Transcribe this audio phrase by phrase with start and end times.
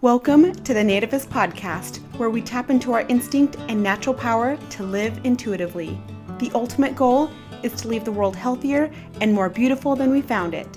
[0.00, 4.84] Welcome to the Nativist Podcast, where we tap into our instinct and natural power to
[4.84, 6.00] live intuitively.
[6.38, 7.32] The ultimate goal
[7.64, 10.68] is to leave the world healthier and more beautiful than we found it.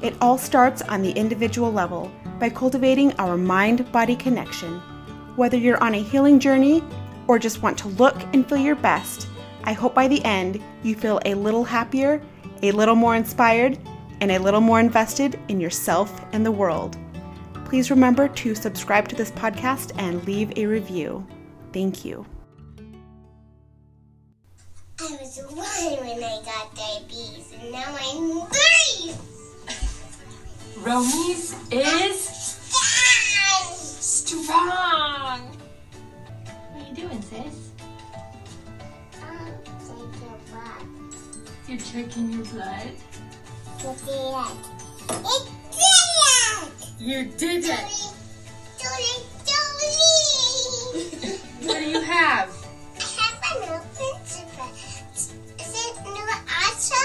[0.00, 4.78] It all starts on the individual level by cultivating our mind body connection.
[5.34, 6.84] Whether you're on a healing journey
[7.26, 9.26] or just want to look and feel your best,
[9.64, 12.22] I hope by the end you feel a little happier,
[12.62, 13.76] a little more inspired,
[14.20, 16.96] and a little more invested in yourself and the world.
[17.68, 21.26] Please remember to subscribe to this podcast and leave a review.
[21.74, 22.24] Thank you.
[24.98, 29.12] I was one when I got diabetes, and now I'm three.
[30.82, 32.20] Romey's is
[34.00, 35.40] strong.
[36.72, 37.70] What are you doing, sis?
[39.22, 40.86] Um, take your butt.
[41.68, 42.92] You're checking your blood.
[43.84, 44.68] Look at it.
[45.10, 45.98] It did
[46.64, 46.77] it!
[47.00, 47.68] You did it.
[47.68, 47.84] Dolly,
[48.80, 51.38] Dolly, Dolly!
[51.62, 52.50] What do you have?
[52.96, 54.68] I have an open super.
[55.14, 56.26] Is it new
[56.66, 56.98] also?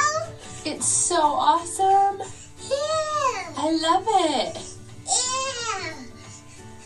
[0.66, 2.24] It's so awesome.
[2.60, 3.54] Yeah.
[3.56, 4.58] I love it.
[5.06, 5.94] Yeah.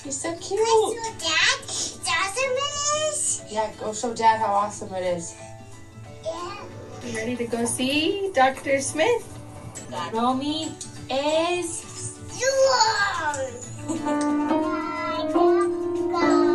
[0.03, 0.59] You're so cute.
[1.19, 1.61] that.
[1.63, 3.43] It's awesome it is.
[3.49, 5.33] Yeah, go show Dad how awesome it is.
[6.25, 6.57] Yeah.
[7.05, 8.81] You ready to go see Dr.
[8.81, 9.23] Smith?
[10.11, 10.73] Romey
[11.09, 11.97] is.
[12.37, 12.53] Give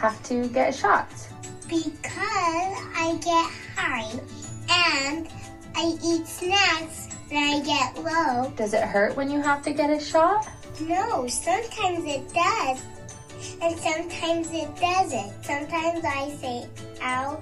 [0.00, 1.28] have to get shots?
[1.68, 4.10] Because I get high
[4.70, 5.28] and
[5.76, 8.50] I eat snacks when I get low.
[8.56, 10.48] Does it hurt when you have to get a shot?
[10.80, 12.82] No, sometimes it does.
[13.60, 15.44] And sometimes it doesn't.
[15.44, 16.66] Sometimes I say,
[17.02, 17.38] ow,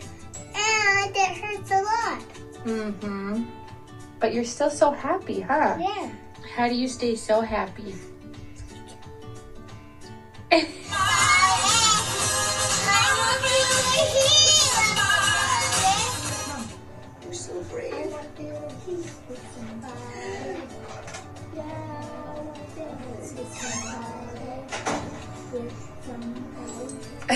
[0.55, 2.23] and it hurts a lot.
[2.65, 3.45] Mm-hmm.
[4.19, 5.77] But you're still so happy, huh?
[5.79, 6.11] Yeah.
[6.57, 7.95] How do you stay so happy?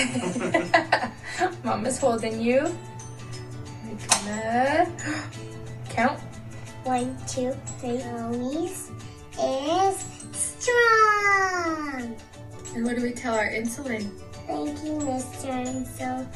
[1.65, 2.75] Mama's holding you.
[3.85, 4.91] We're gonna
[5.89, 6.21] count.
[6.85, 7.99] One, two, three.
[7.99, 8.91] Mommy's
[9.41, 12.17] is strong.
[12.75, 14.11] And what do we tell our insulin?
[14.47, 15.53] Thank you, Mr.
[15.65, 16.27] Insulin.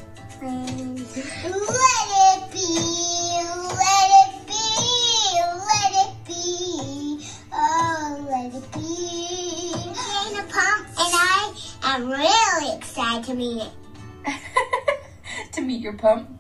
[0.42, 2.66] Let it be,
[3.74, 4.45] let it be,
[13.26, 13.72] to meet it.
[15.52, 16.30] to meet your pump.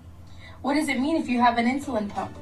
[0.62, 2.36] What does it mean if you have an insulin pump?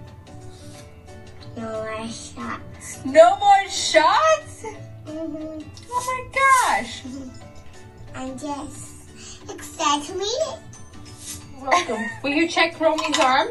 [1.57, 3.05] No more shots.
[3.07, 4.67] No more shots?
[5.07, 5.63] Mm-hmm.
[5.91, 7.03] Oh my gosh.
[8.15, 10.59] I'm just excited to meet it.
[11.63, 12.05] Welcome.
[12.23, 13.49] Will you check Romey's arm?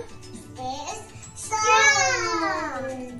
[0.60, 1.02] It's
[1.34, 3.20] strong.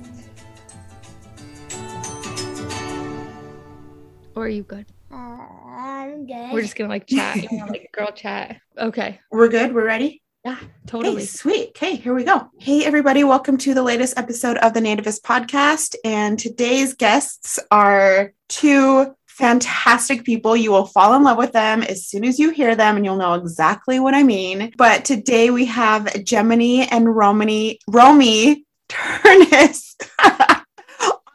[4.36, 4.86] Or are you good?
[5.14, 5.36] Uh,
[5.68, 6.52] I'm good.
[6.52, 8.60] We're just gonna like chat, you know, like girl chat.
[8.76, 9.20] Okay.
[9.30, 9.72] We're good.
[9.72, 10.22] We're ready.
[10.44, 11.24] Yeah, Okay, totally.
[11.24, 11.68] sweet.
[11.68, 12.48] Okay, here we go.
[12.58, 13.22] Hey, everybody.
[13.22, 15.94] Welcome to the latest episode of the Nativist Podcast.
[16.04, 20.56] And today's guests are two fantastic people.
[20.56, 23.16] You will fall in love with them as soon as you hear them, and you'll
[23.16, 24.72] know exactly what I mean.
[24.76, 29.94] But today we have Jeminee and Romany, Romey Ternus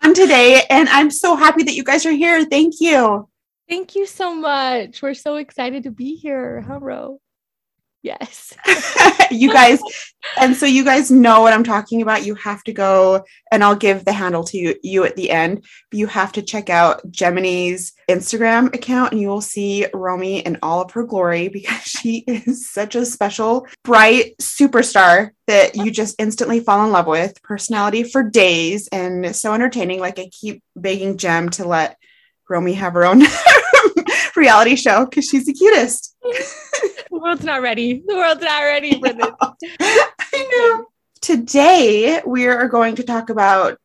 [0.04, 0.64] on today.
[0.70, 2.44] And I'm so happy that you guys are here.
[2.46, 3.28] Thank you.
[3.70, 5.02] Thank you so much.
[5.02, 6.62] We're so excited to be here.
[6.62, 6.80] Huh,
[8.02, 8.54] Yes.
[9.32, 9.80] you guys
[10.40, 13.76] and so you guys know what i'm talking about you have to go and i'll
[13.76, 17.94] give the handle to you, you at the end you have to check out jeminee's
[18.10, 22.70] instagram account and you will see romey in all of her glory because she is
[22.70, 28.24] such a special bright superstar that you just instantly fall in love with personality for
[28.24, 31.98] days and so entertaining like i keep begging gem to let
[32.50, 33.22] romey have her own
[34.40, 36.16] reality show because she's the cutest
[37.10, 38.04] the world's not ready.
[38.06, 39.32] The world's not ready for this.
[39.80, 40.86] I know.
[41.22, 43.80] Today, we are going to talk about,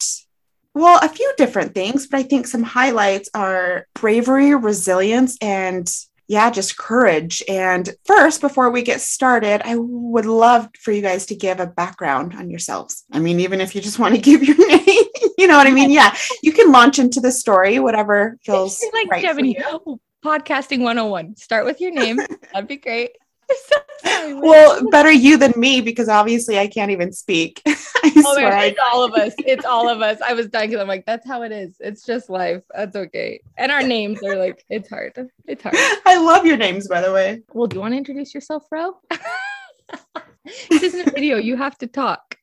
[0.75, 5.91] well, a few different things, but I think some highlights are bravery, resilience, and
[6.27, 7.43] yeah, just courage.
[7.49, 11.67] And first, before we get started, I would love for you guys to give a
[11.67, 13.05] background on yourselves.
[13.12, 15.05] I mean, even if you just want to give your name,
[15.37, 15.91] you know what I mean?
[15.91, 19.99] Yeah, you can launch into the story, whatever feels like right Jeminee.
[20.25, 21.37] Podcasting 101.
[21.37, 22.17] Start with your name.
[22.53, 23.11] That'd be great.
[24.26, 27.61] Well, better you than me because obviously I can't even speak.
[27.67, 28.50] I Oh, swear.
[28.50, 29.32] man, it's all of us.
[29.38, 30.19] It's all of us.
[30.21, 31.76] I was dying because I'm like, that's how it is.
[31.81, 32.62] It's just life.
[32.75, 33.41] That's okay.
[33.56, 35.12] And our names are like, it's hard.
[35.47, 35.75] It's hard.
[36.06, 37.43] I love your names, by the way.
[37.53, 38.97] Well, do you want to introduce yourself, Ro?
[40.71, 41.37] this isn't a video.
[41.38, 42.37] You have to talk.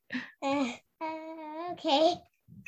[0.43, 2.13] Uh, uh, okay.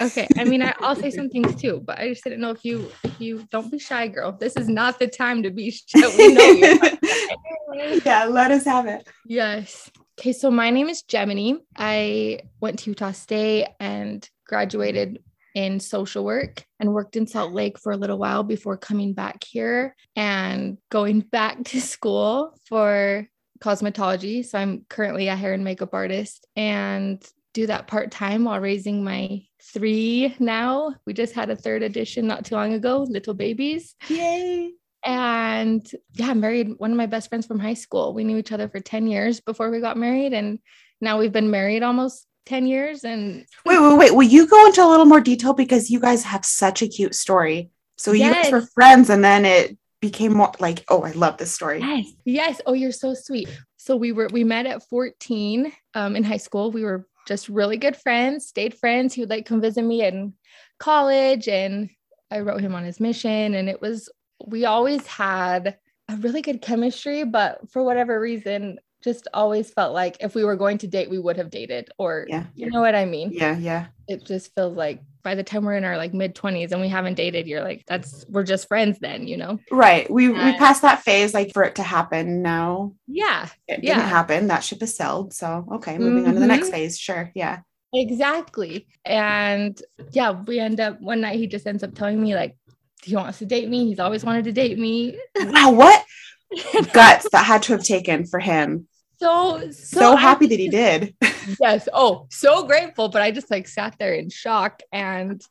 [0.01, 0.27] Okay.
[0.37, 2.91] I mean, I, I'll say some things too, but I just didn't know if you,
[3.03, 4.31] if you don't be shy, girl.
[4.31, 6.17] This is not the time to be shy.
[6.17, 7.99] We know you.
[8.05, 9.07] yeah, let us have it.
[9.25, 9.91] Yes.
[10.19, 11.57] Okay, so my name is Jeminee.
[11.75, 15.19] I went to Utah State and graduated
[15.55, 19.43] in social work and worked in Salt Lake for a little while before coming back
[19.43, 23.27] here and going back to school for
[23.59, 24.45] cosmetology.
[24.45, 29.03] So I'm currently a hair and makeup artist and do that part time while raising
[29.03, 30.95] my three now.
[31.05, 33.95] We just had a third edition not too long ago, little babies.
[34.09, 34.73] Yay.
[35.05, 38.13] And yeah, I married one of my best friends from high school.
[38.13, 40.33] We knew each other for 10 years before we got married.
[40.33, 40.59] And
[41.01, 43.03] now we've been married almost 10 years.
[43.03, 44.15] And Wait, wait, wait.
[44.15, 47.15] Will you go into a little more detail because you guys have such a cute
[47.15, 47.69] story?
[47.97, 51.53] So you guys were friends and then it became more like, oh, I love this
[51.53, 51.79] story.
[51.79, 52.61] yes, yes.
[52.65, 53.49] Oh, you're so sweet.
[53.77, 56.71] So we were, we met at 14 um, in high school.
[56.71, 59.13] We were just really good friends, stayed friends.
[59.13, 60.33] He would like come visit me in
[60.79, 61.89] college and
[62.31, 63.55] I wrote him on his mission.
[63.55, 64.09] And it was,
[64.45, 65.77] we always had
[66.09, 70.55] a really good chemistry, but for whatever reason, just always felt like if we were
[70.55, 72.45] going to date, we would have dated, or Yeah.
[72.55, 73.31] you know what I mean?
[73.33, 73.87] Yeah, yeah.
[74.07, 76.87] it just feels like by the time we're in our like mid 20s and we
[76.89, 80.09] haven't dated you're like that's we're just friends then you know Right.
[80.09, 82.41] We we passed that phase like for it to happen.
[82.41, 83.95] No, yeah it Yeah.
[83.95, 84.47] didn't happen.
[84.47, 85.33] That ship has sailed.
[85.33, 86.73] So okay, moving on to the next mm-hmm.
[86.75, 86.99] phase.
[86.99, 87.31] Sure.
[87.35, 87.59] Yeah.
[87.93, 89.79] exactly and
[90.11, 92.57] yeah we end up one night he just ends up telling me like
[93.03, 96.03] he wants to date me he's always wanted to date me Wow, what
[96.93, 98.87] guts that had to have taken for him.
[99.23, 101.15] So So, so, I- happy that he did.
[101.61, 101.87] yes.
[101.93, 104.81] Oh so grateful but i just like sat there in shock.
[104.91, 105.41] And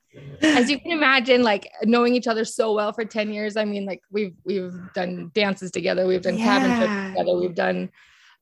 [0.42, 3.84] as you can imagine like knowing each other so well for 10 years i mean
[3.86, 7.90] like we've we've done dances together we've done cabin trips together we've done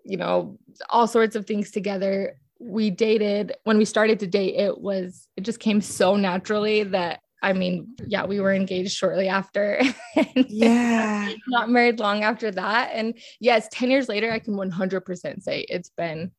[0.04, 2.36] you know all sorts of things together.
[2.58, 7.20] We dated when we started to date it was it just came so naturally that
[7.42, 9.80] i mean yeah we were engaged shortly after
[10.16, 11.28] and Yeah.
[11.48, 15.90] not married long after that and yes 10 years later i can 100% say it's
[15.90, 16.30] been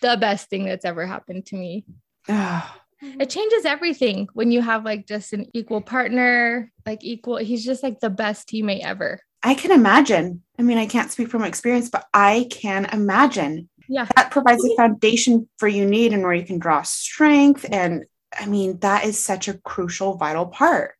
[0.00, 1.84] the best thing that's ever happened to me
[2.28, 7.38] Oh, it changes everything when you have like just an equal partner, like equal.
[7.38, 9.20] He's just like the best teammate ever.
[9.42, 10.42] I can imagine.
[10.58, 14.06] I mean, I can't speak from experience, but I can imagine Yeah.
[14.14, 17.64] that provides a foundation for you need and where you can draw strength.
[17.70, 18.04] And
[18.38, 20.94] I mean, that is such a crucial, vital part.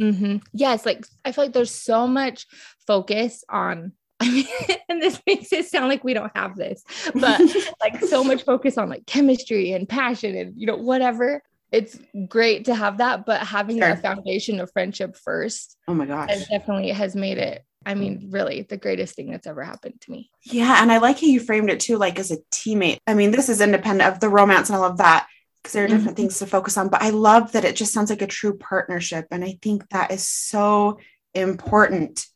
[0.00, 0.86] hmm Yes.
[0.86, 2.46] Like I feel like there's so much
[2.86, 4.46] focus on, I mean,
[4.88, 6.82] and this makes it sound like we don't have this,
[7.14, 7.40] but
[7.80, 11.42] like so much focus on like chemistry and passion and, you know, whatever.
[11.72, 11.96] It's
[12.28, 13.90] great to have that, but having Sure.
[13.90, 16.28] a foundation of friendship first oh my gosh.
[16.30, 20.10] has definitely has made it, I mean, really the greatest thing that's ever happened to
[20.10, 20.30] me.
[20.42, 20.82] Yeah.
[20.82, 22.98] And I like how you framed it too, like as a teammate.
[23.06, 25.28] I mean, this is independent of the romance and all of that
[25.62, 26.88] because there are different things to focus on.
[26.88, 29.26] But I love that it just sounds like a true partnership.
[29.30, 30.98] And I think that is so
[31.34, 32.26] important.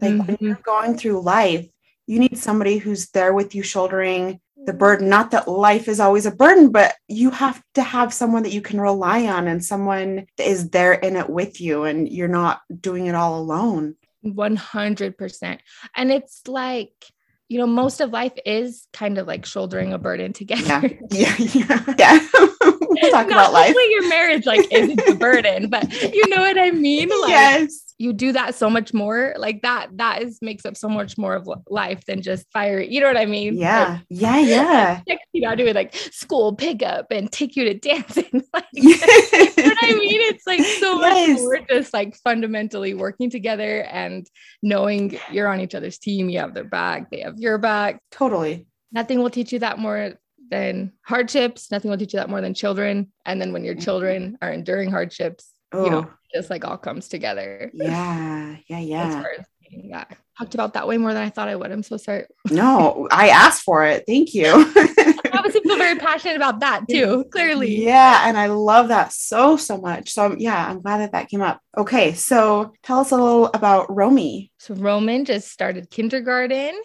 [0.00, 0.40] Like when Mhm.
[0.40, 1.68] you're going through life,
[2.06, 5.08] you need somebody who's there with you, shouldering the burden.
[5.08, 8.62] Not that life is always a burden, but you have to have someone that you
[8.62, 12.62] can rely on and someone that is there in it with you, and you're not
[12.80, 13.96] doing it all alone.
[14.22, 15.60] 100%.
[15.96, 16.94] And it's like,
[17.52, 20.98] you know, most of life is kind of like shouldering a burden together.
[21.10, 21.94] Yeah, yeah, yeah.
[21.98, 22.26] yeah.
[22.62, 23.66] we'll talk Now, about life.
[23.66, 27.10] Hopefully your marriage like isn't a burden, but you know what I mean?
[27.10, 27.91] Like yes.
[28.02, 29.32] You do that so much more.
[29.38, 32.80] Like that, that is makes up so much more of life than just fire.
[32.80, 33.56] You know what I mean?
[33.56, 34.00] Yeah.
[34.10, 34.40] Yeah.
[34.40, 35.00] Yeah.
[35.12, 38.24] Like, you know, doing like school pickup and take you to dancing.
[38.54, 40.20] like, you know what I mean?
[40.22, 41.28] It's like so Yes.
[41.28, 44.26] much more just like fundamentally working together and
[44.62, 46.30] knowing you're on each other's team.
[46.30, 48.00] You have their back, they have your back.
[48.10, 48.66] Totally.
[48.90, 50.14] Nothing will teach you that more
[50.50, 51.70] than hardships.
[51.70, 53.12] Nothing will teach you that more than children.
[53.26, 53.84] And then when your mm-hmm.
[53.84, 56.14] children are enduring hardships, Oh, you know, oh.
[56.34, 57.70] just like all comes together.
[57.74, 58.56] yeah.
[58.66, 58.78] Yeah.
[58.80, 59.10] Yeah.
[59.22, 60.16] far as getting that.
[60.38, 61.70] Talked about that way more than I thought I would.
[61.70, 62.24] I'm so sorry.
[62.50, 64.04] No, I asked for it.
[64.06, 64.46] Thank you.
[65.34, 67.84] I was feel very passionate about that too, clearly.
[67.84, 70.10] Yeah, and I love that so so much.
[70.10, 71.60] So yeah, I'm glad that that came up.
[71.76, 74.52] Okay, so tell us a little about Romy.
[74.58, 76.80] So Roman just started kindergarten.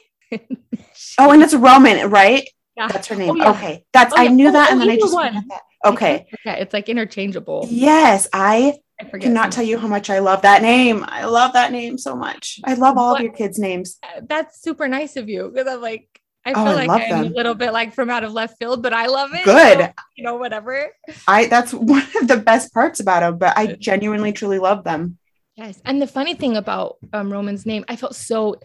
[1.19, 2.47] Oh, and it's Roman, right?
[2.75, 2.87] Yeah.
[2.89, 3.31] That's her name.
[3.31, 3.49] Oh, yeah.
[3.51, 5.33] Okay, that's Oh, I knew Oh, that, oh, and then I just one.
[5.33, 5.61] that.
[5.85, 6.27] Okay.
[6.45, 7.67] Yeah, it's like interchangeable.
[7.69, 11.05] Yes, I I cannot some- tell you how much I love that name.
[11.07, 12.59] I love that name so much.
[12.63, 13.99] I love all of your kids' names.
[14.27, 16.07] That's super nice of you because I'm like,
[16.45, 17.31] I Oh, feel I like I'm them.
[17.33, 19.43] a little bit like from out of left field, but I love it.
[19.45, 19.79] Good.
[19.79, 20.87] so, you know, whatever.
[21.27, 25.17] I that's one of the best parts about them, but I genuinely truly love them.
[25.55, 25.79] Yes.
[25.85, 28.55] And the funny thing about um, Roman's name, I felt so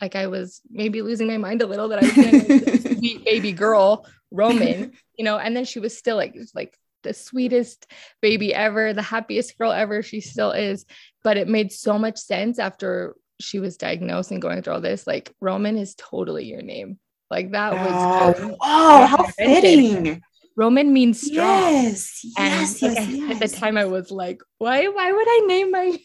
[0.00, 4.06] like I was maybe losing my mind a little that I was sweet baby girl,
[4.30, 7.86] Roman, you know, and then she was still like, like the sweetest
[8.20, 10.02] baby ever, the happiest girl ever.
[10.02, 10.84] She still is.
[11.22, 15.06] But it made so much sense after she was diagnosed and going through all this.
[15.06, 16.98] Like, Roman is totally your name.
[17.30, 20.22] Like, that was Oh, how fitting.
[20.56, 21.72] Roman means strong.
[21.72, 25.44] Yes, And yes, like, yes, at the time, I was like, why, why would I
[25.46, 25.98] name my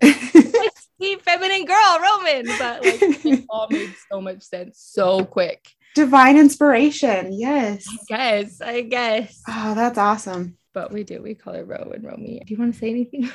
[0.00, 2.46] my sweet feminine girl, Roman.
[2.58, 5.68] But like it all made so much sense so quick.
[5.98, 7.32] Divine inspiration.
[7.32, 7.84] Yes.
[7.90, 9.42] I guess, I guess.
[9.48, 10.56] Oh, that's awesome.
[10.72, 12.40] But we do, we call her Ro and Romey.
[12.46, 13.28] Do you want to say anything?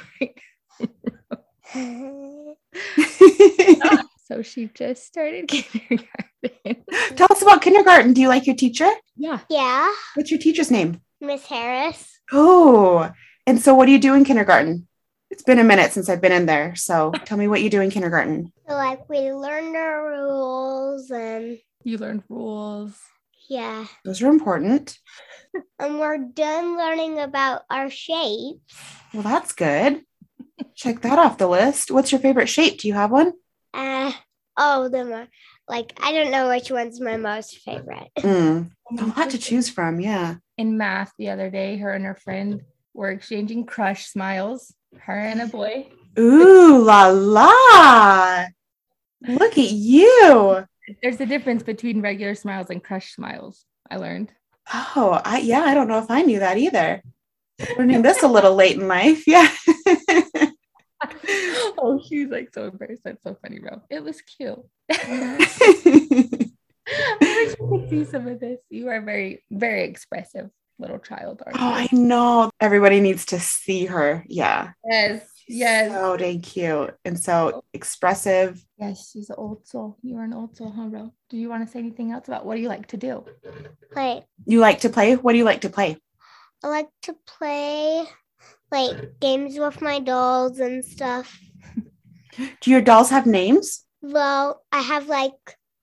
[4.25, 6.85] so she just started kindergarten.
[7.17, 8.13] Tell us about kindergarten.
[8.13, 8.89] Do you like your teacher?
[9.17, 9.39] yeah.
[9.49, 11.01] Yeah, What's your teacher's name?
[11.19, 12.21] Miss Harris.
[12.31, 13.11] Oh,
[13.45, 14.87] and so what do you do in kindergarten?
[15.29, 16.75] It's been a minute since I've been in there.
[16.75, 18.53] So tell me what you do in kindergarten.
[18.69, 22.97] So like we learned our rules and You learned rules.
[23.49, 23.85] yeah.
[24.05, 24.97] Those are important.
[25.79, 28.73] And we're done learning about our shapes.
[29.13, 30.03] Well, that's good.
[30.75, 31.91] Check that off the list.
[31.91, 32.79] What's your favorite shape?
[32.79, 33.33] Do you have one?
[33.73, 34.11] Uh
[34.57, 35.27] oh the mo-
[35.67, 38.09] like I don't know which one's my most favorite.
[38.19, 39.99] Mm, a lot to choose from.
[39.99, 40.35] Yeah.
[40.57, 42.61] In math the other day, her and her friend
[42.93, 44.73] were exchanging crush smiles.
[44.97, 45.87] Her and a boy.
[46.19, 48.45] Ooh la la.
[49.27, 50.65] Look at you.
[51.01, 53.65] There's a difference between regular smiles and crush smiles.
[53.89, 54.31] I learned.
[54.73, 57.01] Oh, I yeah, I don't know if I knew that either.
[57.77, 59.27] Learning this a little late in life.
[59.27, 59.49] Yeah.
[61.77, 63.03] oh, she's like so embarrassed.
[63.03, 63.81] That's so funny, bro.
[63.89, 64.59] It was cute.
[64.91, 66.57] I
[67.21, 68.59] wish you could see some of this.
[68.69, 70.49] You are very, very expressive
[70.79, 71.41] little child.
[71.45, 72.49] Aren't Oh, I know.
[72.59, 74.23] Everybody needs to see her.
[74.27, 74.71] Yeah.
[74.85, 78.63] yes, yes, So dang cute and so expressive.
[78.77, 79.11] yes.
[79.11, 79.97] She's an old soul.
[80.01, 81.13] You are an old soul, huh, bro?
[81.29, 83.25] Do you want to say anything else about what do you like to do?
[83.91, 84.25] Play.
[84.45, 85.15] You like to play?
[85.15, 85.97] What do you like to play?
[86.63, 88.05] I like to play
[88.71, 91.37] like games with my dolls and stuff.
[92.61, 93.83] Do your dolls have names?
[94.01, 95.33] Well, I have like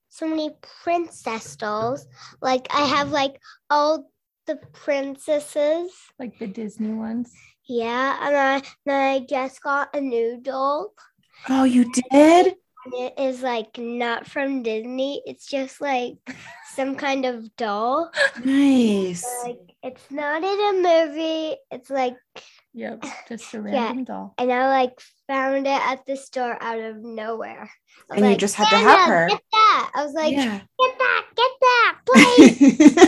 [0.09, 0.50] so many
[0.83, 2.07] princess dolls.
[2.43, 3.38] Like I have like
[3.69, 4.11] all
[4.47, 5.93] the princesses.
[6.19, 7.33] Like the Disney ones?
[7.70, 10.92] Yeah, and I then I just got a new doll.
[11.48, 12.54] Oh, you did?
[12.84, 15.22] And it is like not from Disney.
[15.24, 16.14] It's just like
[16.74, 18.10] some kind of doll.
[18.44, 19.24] Nice.
[19.44, 21.56] Like it's not in a movie.
[21.70, 22.16] It's like
[22.74, 23.62] Yep, just a Yeah.
[23.62, 24.34] random doll.
[24.36, 24.98] and I like
[25.28, 27.70] found it at the store out of nowhere.
[28.10, 29.90] I was And you just had to have "Anna, her." Get that.
[29.94, 30.60] I was like, yeah.
[30.80, 33.06] get that, get that, please.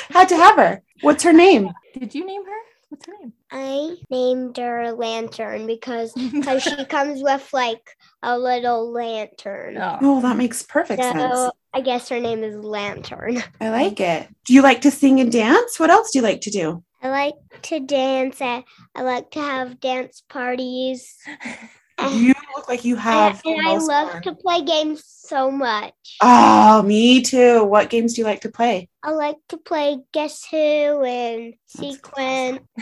[0.10, 0.82] Had to have her.
[1.02, 1.70] What's her name?
[1.94, 2.60] Did you name her?
[2.96, 3.32] What's her name?
[3.52, 7.90] I named her Lantern because because she comes with like
[8.22, 9.76] a little lantern.
[9.76, 11.18] Oh, Oh, that makes perfect sense.
[11.18, 13.42] So I guess her name is Lantern.
[13.60, 14.28] I like it.
[14.46, 15.78] Do you like to sing and dance?
[15.78, 16.82] What else do you like to do?
[17.02, 18.40] I like to dance.
[18.40, 21.16] I, I like to have dance parties.
[21.98, 23.42] You look like you have.
[23.42, 24.22] the and I most love fun.
[24.22, 25.94] to play games so much.
[26.20, 27.64] Oh, me too.
[27.64, 28.88] What games do you like to play?
[29.02, 30.56] I like to play Guess Who
[31.04, 32.60] and That's Sequence.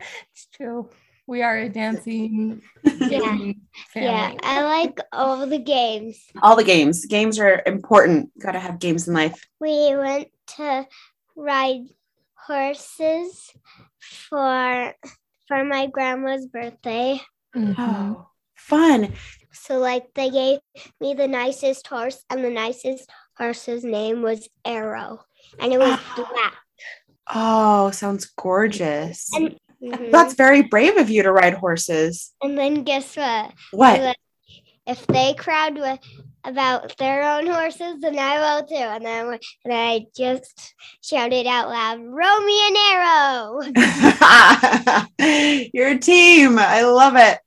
[0.00, 0.88] it's true.
[1.26, 3.20] We are a dancing Yeah.
[3.20, 3.60] gaming
[3.94, 4.34] Yeah.
[4.42, 6.22] I like all the games.
[6.42, 7.06] All the games.
[7.06, 8.36] Games are important.
[8.38, 9.40] Got to have games in life.
[9.60, 10.86] We went to
[11.36, 11.86] ride
[12.34, 13.52] horses
[14.00, 14.94] for
[15.48, 17.20] for my grandma's birthday.
[17.54, 17.74] Mhm.
[17.78, 18.28] Oh,
[18.66, 19.14] fun.
[19.52, 20.58] So like they gave
[21.00, 25.24] me the nicest horse and the nicest horse's name was Arrow.
[25.58, 26.54] And it was black.
[27.32, 29.28] Oh, sounds gorgeous.
[29.34, 30.10] And, Mhm.
[30.12, 32.32] That's very brave of you to ride horses.
[32.42, 33.52] and then guess what?
[33.70, 34.16] What?
[34.86, 36.00] If they crowd with
[36.44, 38.74] about their own horses, then I will too.
[38.74, 43.60] And then I- and I just shouted out loud, "Romey and Arrow!"
[45.72, 46.58] Your team.
[46.58, 47.38] I love it.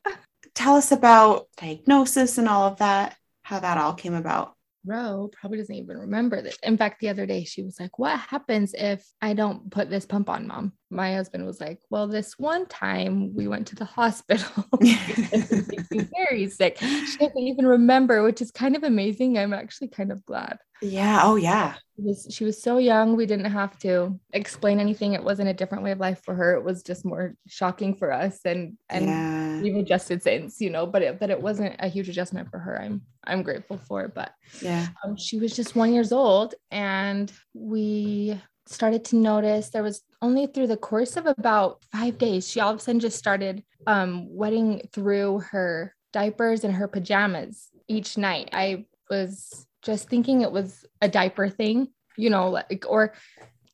[0.56, 4.56] Tell us about diagnosis and all of that, how that all came about.
[4.86, 6.58] Ro probably doesn't even remember this.
[6.62, 10.06] In fact, the other day she was like, What happens if I don't put this
[10.06, 10.74] pump on, mom?
[10.94, 14.66] My husband was like, Well, this one time we went to the hospital.
[16.16, 16.78] very sick.
[16.80, 19.38] She doesn't even remember, which is kind of amazing.
[19.38, 20.60] I'm actually kind of glad.
[20.82, 21.22] Yeah.
[21.24, 21.76] Oh, yeah.
[21.96, 23.16] She was, she was so young.
[23.16, 25.14] We didn't have to explain anything.
[25.14, 26.56] It wasn't a different way of life for her.
[26.56, 28.40] It was just more shocking for us.
[28.44, 29.62] And, and yeah.
[29.62, 32.82] we've adjusted since, you know, but it, but it wasn't a huge adjustment for her.
[32.82, 34.14] I'm, I'm grateful for it.
[34.14, 34.88] But Yeah.
[35.06, 40.48] um, she was just one years old and we started to notice there was only
[40.48, 44.28] through the course of about five days she all of a sudden just started um,
[44.30, 48.50] wetting through her diapers and her pajamas each night.
[48.54, 53.14] I was just thinking it was a diaper thing you know like or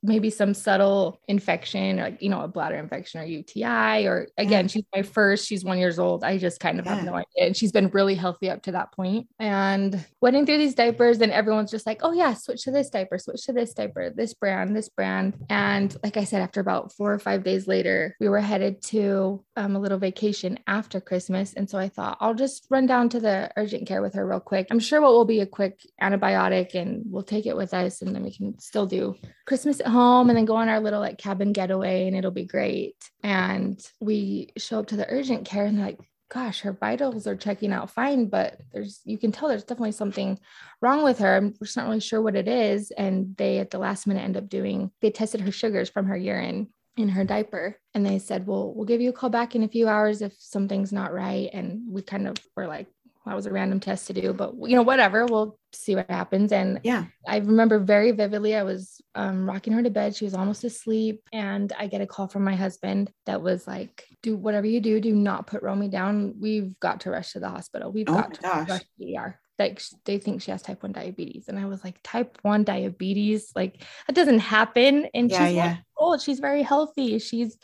[0.02, 3.64] maybe some subtle infection like you know a bladder infection or uti
[4.08, 6.24] or again she's my first she's one years old.
[6.24, 6.96] I just kind of Yeah.
[6.96, 7.48] have no idea.
[7.48, 9.00] And she's been really healthy up to that point.
[9.00, 12.90] point and wetting through these diapers and everyone's just like oh yeah switch to this
[12.90, 15.36] diaper switch to this diaper this brand this brand.
[15.50, 19.44] And like i said after about four or five days later we were headed to
[19.56, 21.54] um, a little vacation after christmas.
[21.54, 24.40] And so i thought i'll just run down to the urgent care with her real
[24.40, 24.68] quick.
[24.72, 28.14] I'm sure what will be a quick antibiotic and we'll take it with us and
[28.16, 29.16] then we can still do
[29.50, 32.46] Christmas at home and then go on our little like cabin getaway and it'll be
[32.46, 32.96] great.
[33.24, 36.00] And we show up to the urgent care and like,
[36.32, 40.40] gosh, her vitals are checking out fine, but there's you can tell there's definitely something
[40.82, 41.36] wrong with her.
[41.36, 42.92] I'm just not really sure what it is.
[42.92, 46.16] And they at the last minute end up doing, they tested her sugars from her
[46.16, 49.64] urine in her diaper and they said, Well, we'll give you a call back in
[49.64, 51.50] a few hours if something's not right.
[51.52, 52.86] And we kind of were like,
[53.30, 56.52] that was a random test to do, but you know, whatever, we'll see what happens.
[56.52, 57.06] And Yeah.
[57.28, 60.16] I remember very vividly, I was um, rocking her to bed.
[60.16, 61.22] She was almost asleep.
[61.32, 65.00] And I get a call from my husband that was like, do whatever you do,
[65.00, 66.40] do not put Romey down.
[66.40, 67.92] We've got to rush to the hospital.
[67.92, 68.68] We've Oh got to gosh.
[68.70, 69.40] rush to the ER.
[69.60, 71.50] Like they think she has type 1 diabetes.
[71.50, 73.52] And I was like, type 1 diabetes?
[73.56, 75.08] Like that doesn't happen.
[75.14, 75.78] And Yeah, she's yeah.
[75.96, 76.20] old.
[76.20, 77.20] She's very healthy.
[77.20, 77.60] She's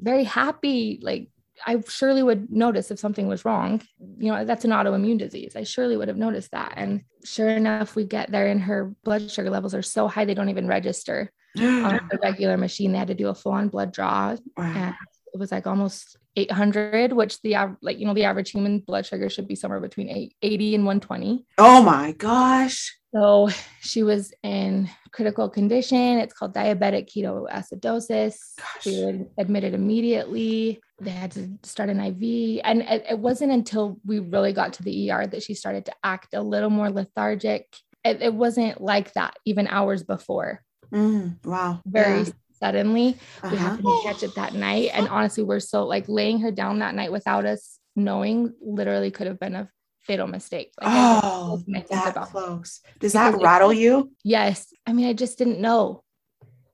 [0.00, 1.00] very happy.
[1.02, 1.28] Like
[1.66, 3.82] I surely would notice if something was wrong.
[4.18, 5.54] You know, that's an autoimmune disease.
[5.56, 6.74] I surely would have noticed that.
[6.76, 10.34] And sure enough, we get there and her blood sugar levels are so high they
[10.34, 12.92] don't even register on the regular machine.
[12.92, 14.36] They had to do a full-on blood draw.
[14.56, 14.64] Wow.
[14.64, 14.94] And
[15.32, 19.28] it was like almost 800, which the like you know the average human blood sugar
[19.28, 21.44] should be somewhere between 80 and 120.
[21.58, 22.94] Oh my gosh.
[23.14, 26.18] So she was in critical condition.
[26.18, 28.36] It's called diabetic ketoacidosis.
[28.58, 28.86] Gosh.
[28.86, 30.80] We were admitted immediately.
[31.00, 32.62] They had to start an IV.
[32.64, 35.92] And it, it wasn't until we really got to the ER that she started to
[36.02, 37.66] act a little more lethargic.
[38.02, 41.80] It, it wasn't like that even hours before, Mm, wow.
[41.86, 42.32] very Yeah.
[42.62, 43.16] Suddenly.
[43.42, 43.56] We Uh-huh.
[43.56, 44.90] happened to catch it that night.
[44.94, 49.26] And honestly, we're so like laying her down that night without us knowing literally could
[49.26, 49.68] have been a
[50.00, 50.72] fatal mistake.
[50.80, 52.80] Like, Oh, that about- close.
[53.00, 54.12] Does that rattle you?
[54.24, 54.72] Yes.
[54.86, 56.02] I mean, I just didn't know.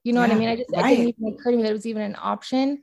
[0.05, 0.48] You know what I mean?
[0.48, 2.83] I just it didn't even occur to me that it was even an option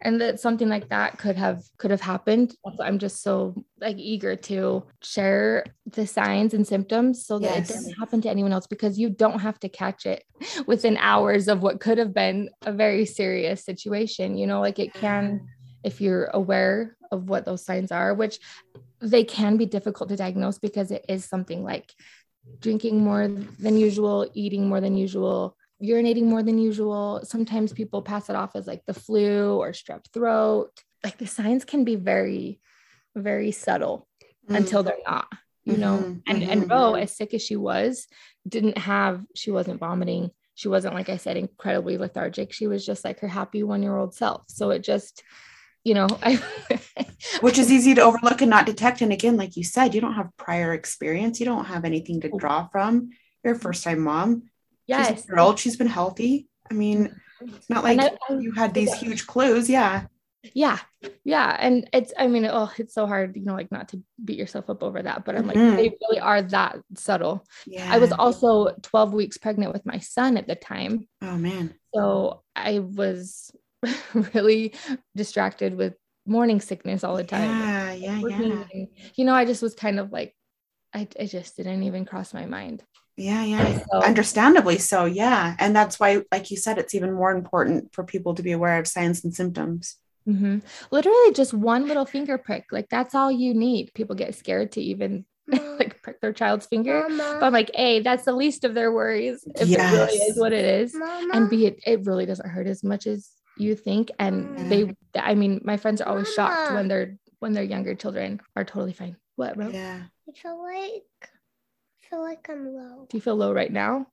[0.00, 2.54] and that something like that could have could have happened.
[2.80, 7.70] I'm just so like eager to share the signs and symptoms so that Yes.
[7.70, 10.24] it doesn't happen to anyone else because you don't have to catch it
[10.66, 14.36] within hours of what could have been a very serious situation.
[14.36, 15.46] You know, like it can
[15.82, 18.38] if you're aware of what those signs are, which
[19.00, 21.92] they can be difficult to diagnose because it is something like
[22.62, 27.20] drinking more than usual, eating more than usual, urinating more than usual.
[27.24, 30.70] Sometimes people pass it off as like the flu or strep throat.
[31.02, 32.60] Like the signs can be very,
[33.14, 34.08] very subtle
[34.48, 34.56] Mm.
[34.56, 35.26] until they're not,
[35.64, 35.96] you know.
[35.98, 38.06] Mhm, And and Ro, as sick as she was,
[38.46, 40.30] didn't have, she wasn't vomiting.
[40.54, 42.52] She wasn't, like I said, incredibly lethargic.
[42.52, 44.42] She was just like her happy one-year-old self.
[44.48, 45.22] So it just,
[45.82, 46.38] you know, I
[47.40, 49.00] which is easy to overlook and not detect.
[49.00, 51.40] And again, like you said, you don't have prior experience.
[51.40, 53.10] You don't have anything to draw from.
[53.42, 54.44] You're a first time mom.
[54.86, 55.08] Yes.
[55.22, 55.58] She's old.
[55.58, 56.48] She's been healthy.
[56.70, 59.68] I mean, it's not like I- I- you had these huge clues.
[59.68, 60.06] Yeah.
[60.54, 60.78] yeah
[61.24, 64.36] yeah and it's i mean oh it's so hard you know like not to beat
[64.36, 65.76] yourself up over that but i'm like Mhm.
[65.76, 67.88] they really are that subtle Yeah.
[67.90, 71.72] i was also 12 weeks pregnant with my son at the time Oh man.
[71.94, 73.50] so i was
[74.34, 74.74] really
[75.16, 75.94] distracted with
[76.26, 77.92] morning sickness all the time Yeah.
[77.94, 78.18] Yeah.
[78.20, 78.84] Yeah.
[79.16, 80.36] you know i just was kind of like
[80.92, 82.84] I, I just didn't even cross my mind
[83.16, 83.44] Yeah.
[83.44, 83.78] Yeah.
[83.92, 85.04] So- Understandably so.
[85.04, 85.54] Yeah.
[85.58, 88.78] And that's why, like you said, it's even more important for people to be aware
[88.78, 89.96] of signs and symptoms.
[90.26, 90.62] Mhm.
[90.90, 94.80] literally just one little finger prick like that's all you need people get scared to
[94.80, 95.26] even
[95.78, 99.44] like prick their child's finger But I'm like, A, that's the least of their worries
[99.60, 100.94] if it really is what it is.
[100.94, 104.10] And B, it, it really doesn't hurt as much as you think.
[104.18, 108.40] And they, I mean, my friends are always shocked when they're when their younger children
[108.56, 109.16] are totally fine.
[109.36, 109.68] What, bro?
[109.68, 110.04] Yeah.
[110.26, 111.28] I feel like
[112.10, 113.06] feel like I'm low.
[113.08, 114.06] Do you feel low right now?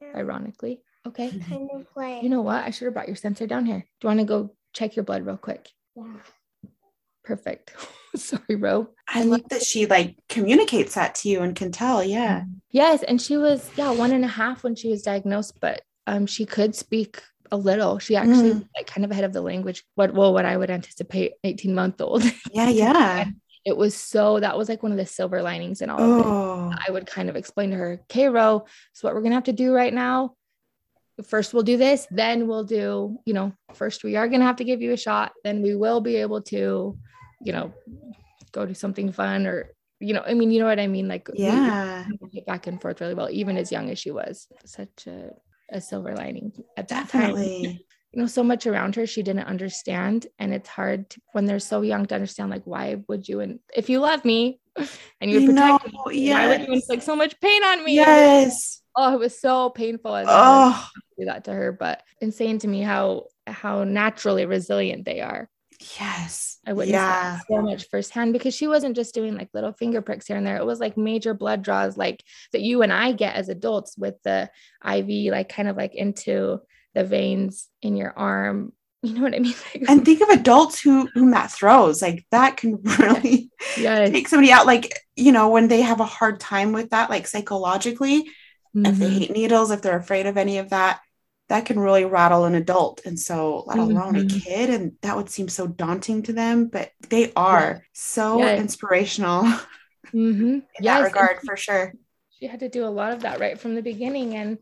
[0.00, 0.12] Yeah.
[0.16, 0.82] Ironically.
[1.06, 1.30] Okay.
[1.48, 2.22] Kind of like.
[2.22, 2.64] You know what?
[2.64, 3.80] I should have brought your sensor down here.
[3.80, 5.68] Do you want to go check your blood real quick?
[5.96, 6.14] Yeah.
[7.24, 7.74] Perfect.
[8.16, 8.88] Sorry, Ro.
[9.08, 12.02] I love that she like communicates that to you and can tell.
[12.04, 12.44] Yeah.
[12.70, 16.26] Yes, and she was yeah one and a half when she was diagnosed, but um
[16.26, 17.98] she could speak a little.
[17.98, 18.68] She actually Mm.
[18.76, 19.84] like kind of ahead of the language.
[19.94, 22.22] What well what I would anticipate eighteen month old.
[22.52, 22.68] Yeah.
[22.68, 23.24] Yeah.
[23.64, 26.26] it was so that was like one of the silver linings in all of it.
[26.26, 26.72] Oh.
[26.86, 29.52] I would kind of explain to her, okay, Ro, so what we're gonna have to
[29.52, 30.34] do right now.
[31.24, 34.64] First, we'll do this, then we'll do, you know, first we are gonna have to
[34.64, 36.98] give you a shot, then we will be able to,
[37.40, 37.72] you know,
[38.52, 41.08] go do something fun or, you know, I mean, you know what I mean?
[41.08, 42.04] Like, Yeah.
[42.46, 44.48] back and forth really well, even as young as she was.
[44.64, 45.30] Such a,
[45.70, 47.34] a silver lining at that time.
[47.34, 47.86] Definitely.
[48.14, 50.28] You know, so much around her she didn't understand.
[50.38, 53.40] And it's hard to, when they're so young to understand, like, why would you?
[53.40, 54.60] And if you love me
[55.20, 55.92] and you would protect me,
[56.32, 56.68] why would you Yes.
[56.82, 57.94] inflict so much pain on me?
[57.96, 58.82] Yes.
[58.96, 60.14] Oh, it was so painful.
[60.14, 60.88] as a mother Oh.
[61.18, 65.50] do that to her, but insane to me how how naturally resilient they are.
[65.98, 66.58] Yes.
[66.66, 67.38] I witnessed Yeah.
[67.48, 70.56] so much firsthand because she wasn't just doing like little finger pricks here and there.
[70.56, 72.22] It was like major blood draws, like
[72.52, 74.48] that you and I get as adults with the
[74.84, 76.60] IV, like kind of like into
[76.94, 78.72] the veins in your arm.
[79.04, 79.54] You know what I mean?
[79.74, 82.00] Like, And think of adults who whom that throws.
[82.00, 84.14] Like that can really yes.
[84.14, 84.66] take somebody out.
[84.66, 88.24] Like, you know, when they have a hard time with that, like psychologically,
[88.84, 89.10] if they Mhm.
[89.10, 91.00] hate needles, if they're afraid of any of that,
[91.48, 93.02] that can really rattle an adult.
[93.06, 94.26] And so, let alone a Mhm.
[94.26, 94.70] kid.
[94.70, 98.56] And that would seem so daunting to them, but they are so Yeah.
[98.56, 99.58] inspirational in
[100.14, 100.62] Mhm.
[100.84, 101.94] that Yes, and regard for sure.
[102.30, 104.58] she had to do a lot of that right from the beginning and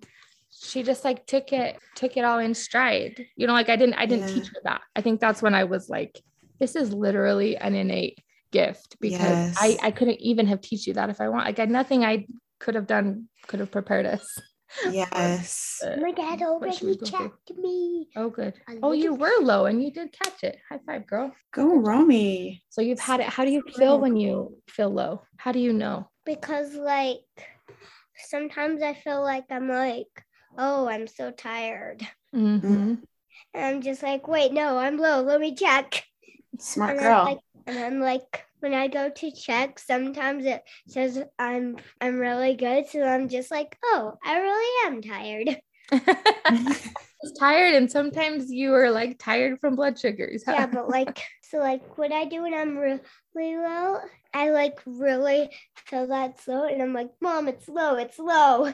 [0.65, 3.95] she just like took it took it all in stride you know like i didn't
[3.95, 4.35] i didn't Yeah.
[4.35, 6.21] teach her that i think that's when i was like
[6.61, 8.19] this is literally an innate
[8.53, 9.79] gift because i Yes.
[9.83, 12.27] i couldn't even have teach you that if i want like I, nothing i
[12.61, 14.39] could have done could have prepared us
[14.91, 15.83] Yes.
[15.85, 17.19] Uh, My dad what should already go through?
[17.19, 18.09] checked me.
[18.17, 21.77] oh good oh you were low and you did catch it high five girl Go,
[21.77, 22.63] Romey.
[22.71, 25.73] so you've had it how do you feel when you feel low how do you
[25.75, 27.21] know Because like
[28.17, 30.13] sometimes I feel like I'm like,
[30.59, 32.07] oh, I'm so tired.
[32.33, 33.03] Mhm.
[33.55, 35.23] And I'm just like, wait, no, I'm low.
[35.23, 36.05] Let me check.
[36.59, 37.27] Smart and girl.
[37.27, 42.19] I'm like, and I'm like, when I go to check, sometimes it says I'm I'm
[42.19, 42.87] really good.
[42.89, 45.61] So I'm just like, oh, I really am tired.
[47.23, 51.59] was tired and sometimes you are like tired from blood sugars Yeah, but like so
[51.59, 53.99] like what I do when I'm really low,
[54.35, 55.51] I like really
[55.87, 58.73] feel that slow and I'm like, Mom, it's low, it's low.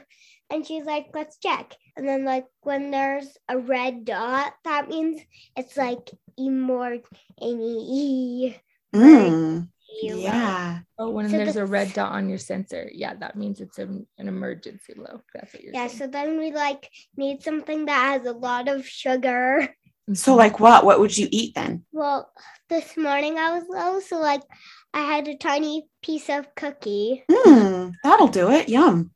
[0.50, 1.74] And she's like, let's check.
[1.96, 5.20] And then like when there's a red dot, that means
[5.56, 6.98] it's like E more
[7.42, 8.54] E.
[8.94, 9.68] Mm,
[10.02, 10.80] yeah.
[10.98, 13.78] Oh, when So there's the- a red dot on your sensor, yeah, that means it's
[13.78, 15.20] an, an emergency low.
[15.34, 15.84] That's what you're saying.
[15.84, 15.98] Yeah, saying.
[15.98, 19.68] so then we like need something that has a lot of sugar.
[20.14, 20.86] So, like, what?
[20.86, 21.84] What would you eat then?
[21.92, 22.32] Well,
[22.70, 24.40] this morning I was low, so like
[24.94, 27.24] I had a tiny piece of cookie.
[27.30, 28.70] Hmm, that'll do it.
[28.70, 29.10] Yum.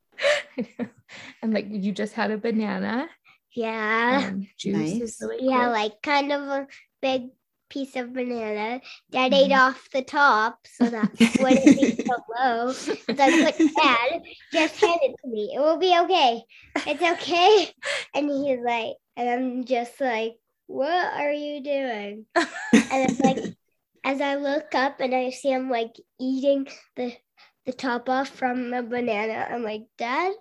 [1.43, 3.09] and like you just had a banana.
[3.55, 4.25] Yeah.
[4.29, 5.01] Um, juice Nice.
[5.01, 5.93] is really Yeah, quick.
[5.93, 6.67] like kind of a
[7.01, 7.29] big
[7.69, 8.81] piece of banana.
[9.11, 9.59] Dad ate Mhm.
[9.59, 12.73] off the top so that wouldn't be so low.
[12.73, 15.53] So I put Dad, just hand it to me.
[15.55, 16.43] It will be okay.
[16.87, 17.71] It's okay.
[18.15, 20.35] And he's like, and I'm just like,
[20.67, 22.27] what are you doing?
[22.35, 23.39] And it's like,
[24.05, 27.13] as I look up and I see him like eating the
[27.67, 30.33] the top off from a banana, I'm like, Dad,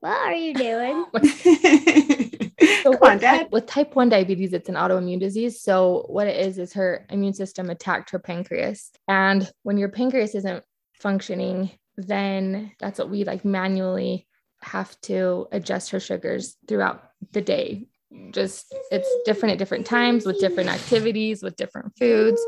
[0.00, 1.04] what are you doing?
[2.82, 3.38] So Come on, with, Dad.
[3.38, 5.60] type, with type 1 diabetes, it's an autoimmune disease.
[5.60, 8.90] So, what it is, is her immune system attacked her pancreas.
[9.08, 14.26] And when your pancreas isn't functioning, then that's what we like manually
[14.62, 17.02] have to adjust her sugars throughout
[17.32, 17.88] the day.
[18.30, 22.40] Just it's different at different times with different activities, with different foods.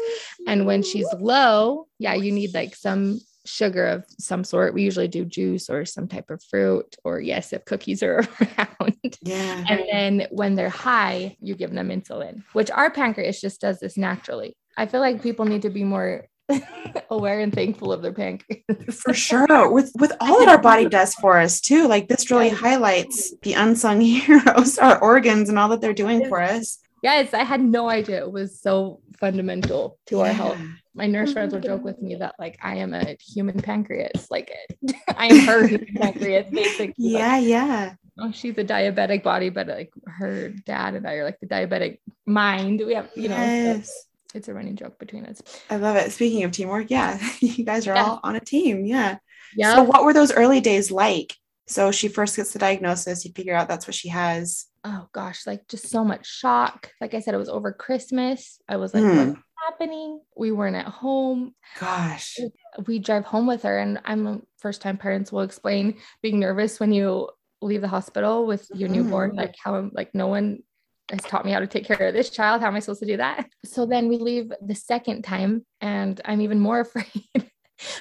[0.46, 4.74] And when she's low, yeah, you need like some sugar of some sort.
[4.74, 8.96] We usually do juice or some type of fruit, or yes, if cookies are around.
[9.22, 9.64] Yeah.
[9.68, 13.96] And then when they're high, you give them insulin, which our pancreas just does this
[13.96, 14.57] naturally.
[14.76, 16.26] I feel like people need to be more
[17.11, 18.62] aware and thankful of their pancreas.
[18.90, 19.70] For sure.
[19.70, 21.87] With with all that our body does for us too.
[21.87, 26.40] Like this really highlights the unsung heroes, our organs and all that they're doing for
[26.40, 26.79] us.
[27.02, 30.58] Yes, I had no idea it was so fundamental to our health.
[30.94, 34.28] My nurse oh friends will joke with me that like I am a human pancreas,
[34.30, 34.50] like
[35.16, 36.94] I am her human pancreas, basically.
[36.96, 37.94] Yeah, yeah.
[38.18, 41.98] Oh, she's a diabetic body, but like her dad and I are like the diabetic
[42.26, 42.82] mind.
[42.84, 43.92] We have, you know, so yes.
[44.34, 45.40] it's a running joke between us.
[45.70, 46.12] I love it.
[46.12, 48.04] Speaking of teamwork, yeah, you guys are Yeah.
[48.04, 48.84] all on a team.
[48.84, 49.18] Yeah.
[49.56, 49.76] Yeah.
[49.76, 51.34] So, what were those early days like?
[51.66, 54.66] So, she first gets the diagnosis, you figure out that's what she has.
[54.85, 56.90] Oh gosh, like just so much shock.
[57.01, 58.59] Like I said, it was over Christmas.
[58.69, 59.16] I was like, Hmm.
[59.16, 60.21] what's happening?
[60.37, 61.55] We weren't at home.
[61.79, 62.38] Gosh.
[62.87, 66.93] We drive home with her, and I'm first time parents will explain being nervous when
[66.93, 67.29] you
[67.62, 69.37] leave the hospital with your newborn, Mhm.
[69.37, 70.62] like how like no one
[71.11, 72.61] has taught me how to take care of this child.
[72.62, 73.49] How am I supposed to do that?
[73.64, 77.07] So then we leave the second time, and I'm even more afraid.
[77.37, 77.51] I'm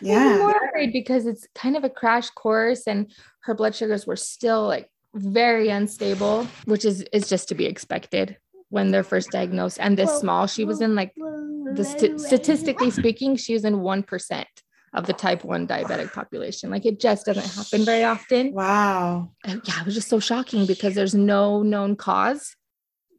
[0.02, 0.38] Yeah.
[0.38, 3.12] more afraid because it's kind of a crash course, and
[3.42, 8.38] her blood sugars were still like very unstable, which is is just to be expected
[8.70, 9.80] when they're first diagnosed.
[9.80, 14.04] And this small, she was in like the st- statistically speaking, she was in one
[14.04, 14.48] percent
[14.94, 16.70] of the type one diabetic population.
[16.72, 18.54] Like it just doesn't happen very often.
[18.54, 19.32] Wow.
[19.44, 22.56] And yeah, it was just so shocking because there's no known cause.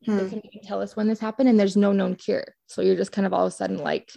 [0.07, 0.18] They Hmm.
[0.18, 2.44] couldn't even tell us when this happened, and there's no known cure.
[2.68, 4.11] So you're just kind of all of a sudden like,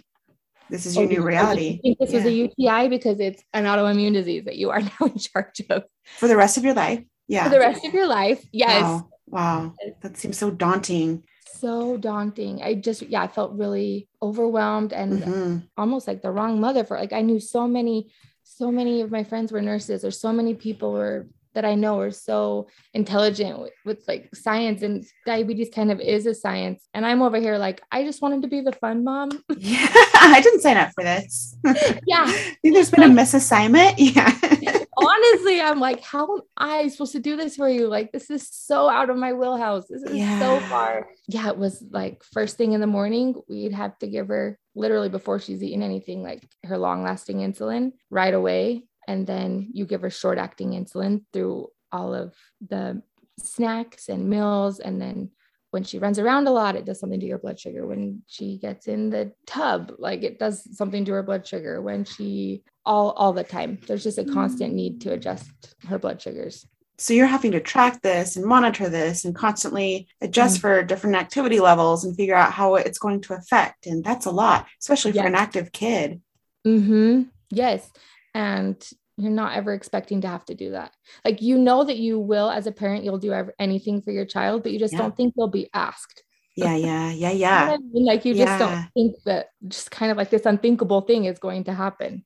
[0.70, 1.72] This is your oh, new reality.
[1.72, 5.06] You think this was a UTI because it's an autoimmune disease that you are now
[5.06, 5.84] in charge of
[6.18, 7.04] for the rest of your life.
[7.28, 7.44] Yeah.
[7.44, 8.44] for the rest of your life.
[8.52, 8.82] Yes.
[8.82, 9.08] Wow.
[9.28, 9.74] Wow.
[10.02, 11.24] That seems so daunting.
[11.56, 12.62] So daunting.
[12.62, 15.68] I just, yeah, I felt really overwhelmed and Mhm.
[15.76, 18.10] almost like the wrong mother for like I knew so many,
[18.42, 22.00] so many of my friends were nurses or so many people were that I know
[22.00, 26.88] are so intelligent with, with like science and diabetes kind of is a science.
[26.92, 29.30] And I'm over here like, I just wanted to be the fun mom.
[29.56, 29.86] Yeah.
[30.36, 31.56] I didn't sign up for this.
[32.06, 32.24] yeah.
[32.26, 33.94] I think there's been a misassignment.
[33.98, 34.32] Yeah.
[34.96, 37.88] Honestly, I'm like, how am I supposed to do this for you?
[37.88, 39.86] Like, this is so out of my wheelhouse.
[39.88, 40.68] This is so Yeah.
[40.68, 41.08] far.
[41.26, 45.08] Yeah, it was like first thing in the morning, we'd have to give her literally
[45.08, 48.86] before she's eaten anything, like her long lasting insulin right away.
[49.08, 52.34] And then you give her short acting insulin through all of
[52.66, 53.02] the
[53.38, 54.80] snacks and meals.
[54.80, 55.30] And then
[55.70, 57.86] when she runs around a lot, it does something to your blood sugar.
[57.86, 61.82] When she gets in the tub, like it does something to her blood sugar.
[61.82, 65.50] When she all all the time, there's just a constant need to adjust
[65.88, 66.66] her blood sugars.
[66.96, 70.60] so you're having to track this and monitor this and constantly adjust Mm.
[70.60, 73.86] for different activity levels and figure out how it's going to affect.
[73.86, 76.20] And that's a lot, especially for an active kid.
[76.66, 77.22] Mm-hmm.
[77.50, 77.90] Yes.
[78.34, 78.76] And
[79.16, 80.92] you're not ever expecting to have to do that.
[81.24, 84.24] Like you know that you will, as a parent, you'll do ever, anything for your
[84.24, 85.00] child, but you just Yeah.
[85.00, 86.22] don't think you'll be asked.
[86.56, 86.76] Yeah.
[86.76, 87.10] Yeah.
[87.10, 87.30] Yeah.
[87.30, 87.70] You know Yeah.
[87.72, 88.04] I mean?
[88.06, 91.64] Like you just don't think that just kind of like this unthinkable thing is going
[91.64, 92.24] to happen.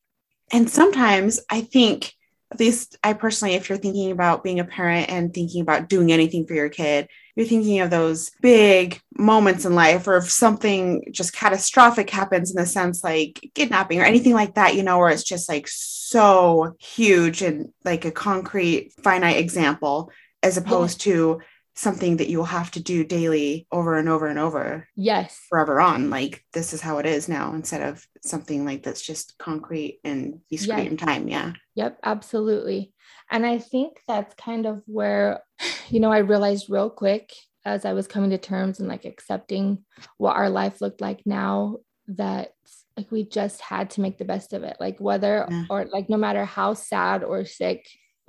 [0.52, 2.12] And sometimes I think,
[2.50, 6.10] at least I personally, if you're thinking about being a parent and thinking about doing
[6.10, 11.04] anything for your kid, you're thinking of those big moments in life, or if something
[11.12, 15.10] just catastrophic happens in the sense like kidnapping or anything like that, you know, where
[15.10, 20.10] it's just like so huge and like a concrete, finite example,
[20.42, 21.40] as opposed to
[21.78, 25.40] something that you'll have to do daily over and over and over Yes.
[25.48, 29.38] forever on like this is how it is now instead of something like that's just
[29.38, 30.90] concrete and discrete Yeah.
[30.90, 32.92] in time yeah Yep, absolutely.
[33.30, 35.42] And I think that's kind of where,
[35.90, 37.32] you know, I realized real quick
[37.64, 39.84] as I was coming to terms and like accepting
[40.16, 41.76] what our life looked like now
[42.08, 42.50] that
[42.96, 44.76] like we just had to make the best of it.
[44.80, 45.64] Like whether Yeah.
[45.70, 47.86] or like no matter how sad or sick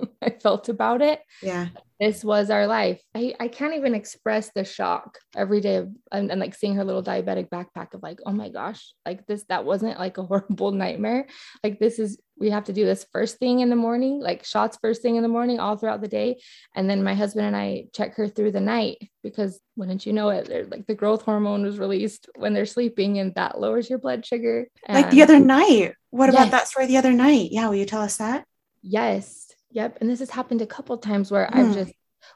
[0.22, 1.68] I felt about it, yeah
[2.00, 2.98] this was our life.
[3.14, 6.84] I, I can't even express the shock every day of, and, and like seeing her
[6.84, 10.72] little diabetic backpack of like, oh my gosh, like this, that wasn't like a horrible
[10.72, 11.26] nightmare.
[11.62, 14.78] Like this is, we have to do this first thing in the morning, like shots
[14.80, 16.40] first thing in the morning, all throughout the day.
[16.74, 20.30] And then my husband and I check her through the night because wouldn't you know
[20.30, 23.98] it, they're, like the growth hormone was released when they're sleeping and that lowers your
[23.98, 24.68] blood sugar.
[24.88, 28.00] like the other night what about that story the other night yeah will you tell
[28.02, 28.46] us that
[28.82, 29.49] Yes.
[29.70, 29.98] Yep.
[30.00, 31.58] And this has happened a couple times where Hmm.
[31.58, 31.92] I've just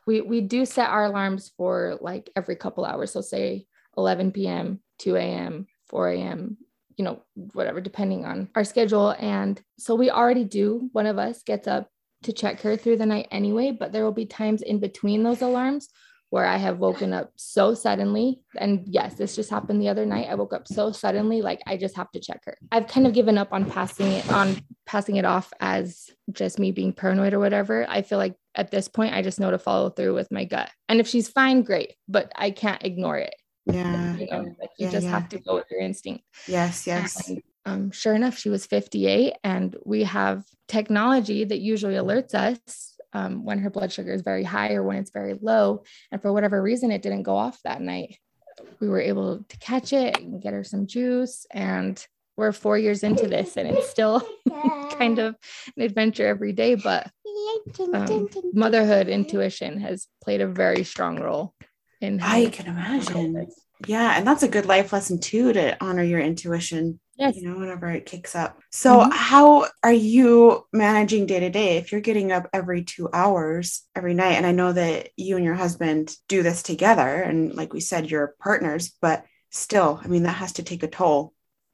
[0.07, 3.13] we we do set our alarms for like every couple hours.
[3.13, 3.67] So say
[3.97, 6.57] 11 p.m., 2 a.m., 4 a.m.,
[6.97, 9.15] you know, whatever, depending on our schedule.
[9.19, 11.89] And so we already do, one of us gets up
[12.23, 15.43] to check her through the night anyway, but there will be times in between those
[15.43, 15.89] alarms
[16.31, 18.41] where I have woken up so suddenly.
[18.57, 20.27] And yes, this just happened the other night.
[20.29, 22.57] I woke up so suddenly, like I just have to check her.
[22.73, 24.57] I've kind of given up on passing it on
[24.87, 27.87] passing it off as just me being paranoid or whatever.
[27.89, 30.71] I feel like at this point, I just know to follow through with my gut.
[30.89, 33.35] And if she's fine, great, but I can't ignore it.
[33.67, 35.11] yeah You know, like you Yeah, just yeah.
[35.11, 36.25] have to go with your instinct.
[36.49, 41.95] yes yes And, um, sure enough, she was 58, and we have technology that usually
[41.95, 45.85] alerts us um, when her blood sugar is very high or when it's very low.
[46.11, 48.19] And for whatever reason, it didn't go off that night.
[48.81, 51.47] We were able to catch it and get her some juice.
[51.51, 52.05] And
[52.37, 54.21] we're four years into this, and it's still
[54.99, 55.37] kind of
[55.77, 56.75] an adventure every day.
[56.75, 57.11] But
[57.93, 61.55] um, motherhood intuition has played a very strong role
[62.01, 63.47] in i can imagine
[63.87, 67.01] Yeah, and that's a good life lesson too to honor your intuition.
[67.17, 67.37] Yes.
[67.37, 68.61] You know, whenever it kicks up.
[68.71, 69.13] So, Mhm.
[69.13, 74.15] how are you managing day to day if you're getting up every two hours every
[74.15, 74.33] night?
[74.35, 78.11] And I know that you and your husband do this together, and like we said,
[78.11, 81.33] you're partners, but still, I mean, that has to take a toll.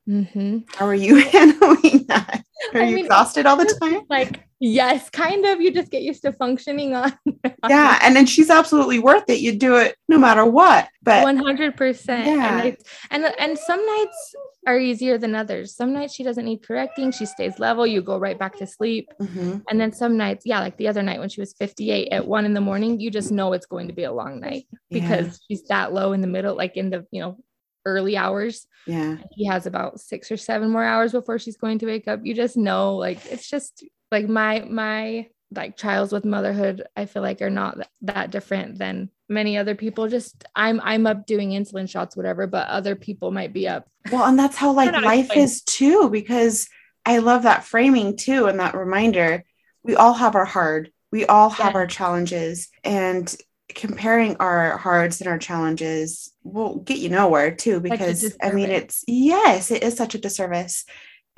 [0.09, 0.59] Mm-hmm.
[0.74, 2.42] How are you handling that?
[2.74, 4.03] Are I you mean, exhausted all the time?
[4.09, 5.61] Like, yes, kind of.
[5.61, 7.12] You just get used to functioning on.
[7.68, 9.40] Yeah, and then she's absolutely worth it.
[9.40, 10.88] You do it no matter what.
[11.03, 12.27] But One hundred percent.
[12.27, 12.62] Yeah.
[12.62, 12.77] And
[13.11, 14.35] and and some nights
[14.66, 15.75] are easier than others.
[15.77, 17.12] Some nights she doesn't need correcting.
[17.12, 17.87] She stays level.
[17.87, 19.11] You go right back to sleep.
[19.20, 19.62] Mhm.
[19.68, 22.46] And then some nights, yeah, like the other night when she was 58 at one
[22.46, 25.62] in the morning, you just know it's going to be a long night because she's
[25.64, 27.37] that low in the middle, like in the, you know,
[27.85, 28.66] early hours.
[28.87, 32.20] yeah, He has about six or seven more hours before she's going to wake up.
[32.25, 37.23] You just know, like, it's just like my, my, like trials with motherhood, I feel
[37.23, 40.09] like are not th- that different than many other people.
[40.09, 43.88] Just I'm, I'm up doing insulin shots, whatever, but other people might be up.
[44.12, 46.68] Well, and that's how like know how to life is too, because
[47.05, 49.44] I love that framing too, and that reminder.
[49.83, 51.81] We all have our hard, we all have Yeah.
[51.81, 53.35] our challenges, and
[53.68, 57.81] comparing our hards and our challenges will get you nowhere too.
[57.81, 60.85] Because I mean, it's yes, it is such a disservice.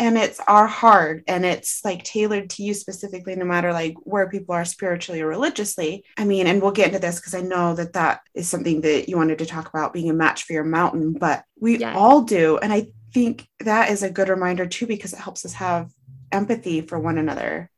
[0.02, 4.28] And it's our hard, and it's like tailored to you specifically, no matter like where
[4.28, 6.04] people are spiritually or religiously.
[6.18, 9.08] I mean, and we'll get into this because I know that that is something that
[9.08, 11.94] you wanted to talk about being a match for your mountain, but we Yes.
[11.96, 12.58] all do.
[12.58, 15.92] And I think that is a good reminder too, because it helps us have
[16.32, 17.70] empathy for one another.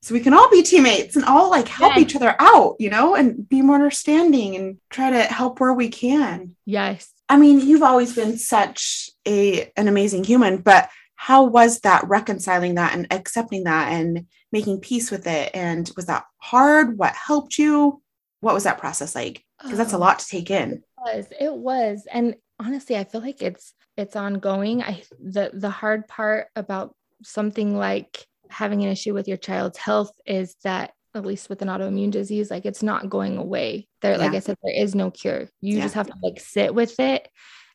[0.00, 2.02] So we can all be teammates and all like help Yes.
[2.04, 5.90] each other out, you know, and be more understanding and try to help where we
[5.90, 6.56] can.
[6.64, 7.10] Yes.
[7.28, 12.76] I mean, you've always been such a an amazing human, but how was that reconciling
[12.76, 15.50] that and accepting that and making peace with it?
[15.54, 16.96] And was that hard?
[16.98, 18.02] What helped you?
[18.40, 19.42] What was that process like?
[19.62, 20.82] Because that's a lot to um, take in.
[21.04, 26.06] was it was and honestly i feel like it's it's ongoing i the the hard
[26.08, 31.48] part about something like having an issue with your child's health is that at least
[31.48, 34.94] with an autoimmune disease like it's not going away there like i said there is
[34.94, 35.82] no cure you Yeah.
[35.82, 37.28] just have to like sit with it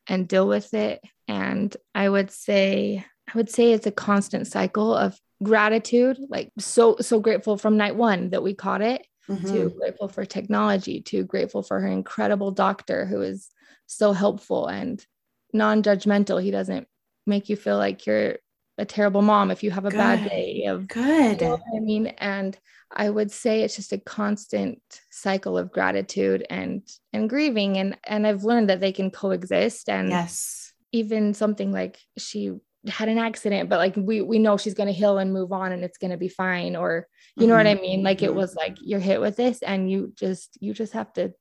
[0.08, 4.94] and deal with it and i would say i would say it's a constant cycle
[4.96, 9.52] of gratitude like so so grateful from night one that we caught it Mhm.
[9.52, 13.50] to grateful for technology to grateful for her incredible doctor who is
[13.86, 15.06] so helpful and
[15.54, 16.88] non-judgmental he doesn't
[17.28, 18.38] make you feel like you're
[18.78, 21.42] a terrible mom if you have a bad day of Good.
[21.42, 22.58] you know I mean and
[22.94, 26.82] I would say it's just a constant cycle of gratitude and
[27.14, 30.74] and grieving and and I've learned that they can coexist and Yes.
[30.92, 32.52] even something like she
[32.88, 35.72] had an accident but like we we know she's going to heal and move on
[35.72, 38.04] and it's going to be fine or you know what i mean?
[38.04, 38.36] Like it mhm.
[38.36, 41.34] was like you're hit with this and you just you just have to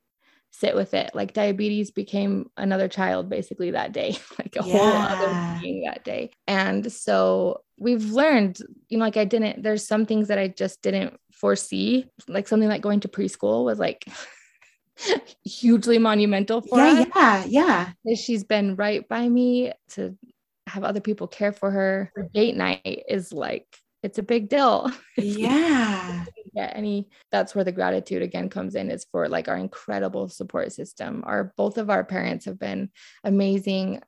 [0.52, 1.12] sit with it.
[1.14, 6.30] Like diabetes became another child basically that day like a whole other being that day.
[6.46, 10.82] And so we've learned you know like i didn't there's some things that i just
[10.82, 14.04] didn't foresee like something like going to preschool was like
[15.44, 17.46] hugely monumental for Yeah, us.
[17.48, 18.14] yeah, yeah.
[18.14, 20.16] she's been right by me to
[20.70, 22.12] have other people care for her.
[22.14, 23.66] Her date night is like
[24.02, 24.90] it's a big deal.
[25.16, 26.24] Yeah.
[26.54, 30.72] yeah, any that's where the gratitude again comes in is for like our incredible support
[30.72, 31.22] system.
[31.26, 32.90] Our both of our parents have been
[33.22, 34.00] amazing.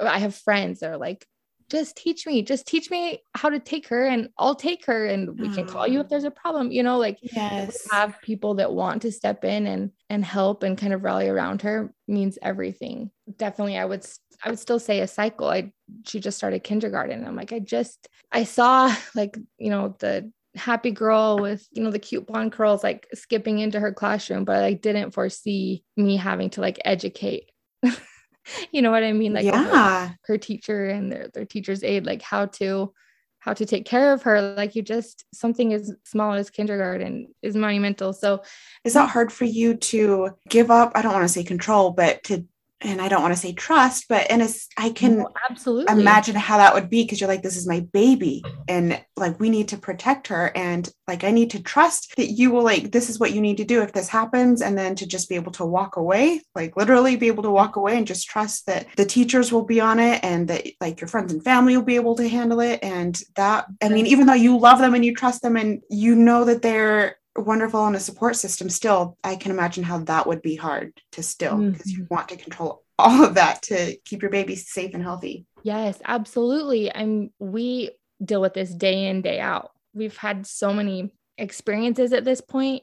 [0.00, 1.26] I have friends that are like,
[1.70, 5.38] just teach me, just teach me how to take her and I'll take her and
[5.38, 6.08] we can call you if mm.
[6.08, 7.86] there's a problem, you know, like Yes.
[7.92, 11.62] have people that want to step in and and help and kind of rally around
[11.62, 14.02] her means everything definitely i would
[14.44, 15.72] i would still say a cycle i
[16.06, 17.24] she just started kindergarten.
[17.24, 21.90] I'm like i just i saw like you know the happy girl with you know
[21.90, 26.16] the cute blonde curls like skipping into her classroom but i like, didn't foresee me
[26.16, 27.50] having to like educate.
[28.72, 29.34] You know what i mean?
[29.34, 30.12] Like yeah.
[30.24, 32.94] her teacher and their, their teacher's aide like how to
[33.40, 34.54] how to take care of her.
[34.56, 38.12] Like you just something as small as kindergarten is monumental.
[38.12, 38.42] So
[38.84, 40.92] Is that hard for you to give up?
[40.94, 42.44] I don't want to say control, but to,
[42.80, 45.92] and I don't want to say trust, but in a, s- I can no, absolutely
[45.92, 48.44] imagine how that would be because you're like, this is my baby.
[48.68, 50.52] And like, we need to protect her.
[50.54, 53.56] And like, I need to trust that you will, like, this is what you need
[53.56, 54.62] to do if this happens.
[54.62, 57.74] And then to just be able to walk away, like, literally be able to walk
[57.74, 61.08] away and just trust that the teachers will be on it and that like your
[61.08, 62.78] friends and family will be able to handle it.
[62.82, 66.14] And that, I mean, even though you love them and you trust them and you
[66.14, 70.42] know that they're, wonderful on a support system still i can imagine how that would
[70.42, 72.14] be hard to still because you mm-hmm.
[72.14, 75.46] want to control all of that to keep your baby safe and healthy.
[75.62, 76.92] Yes absolutely.
[76.92, 77.92] I'm we
[78.24, 79.70] deal with this day in day out.
[79.94, 82.82] We've had so many experiences at this point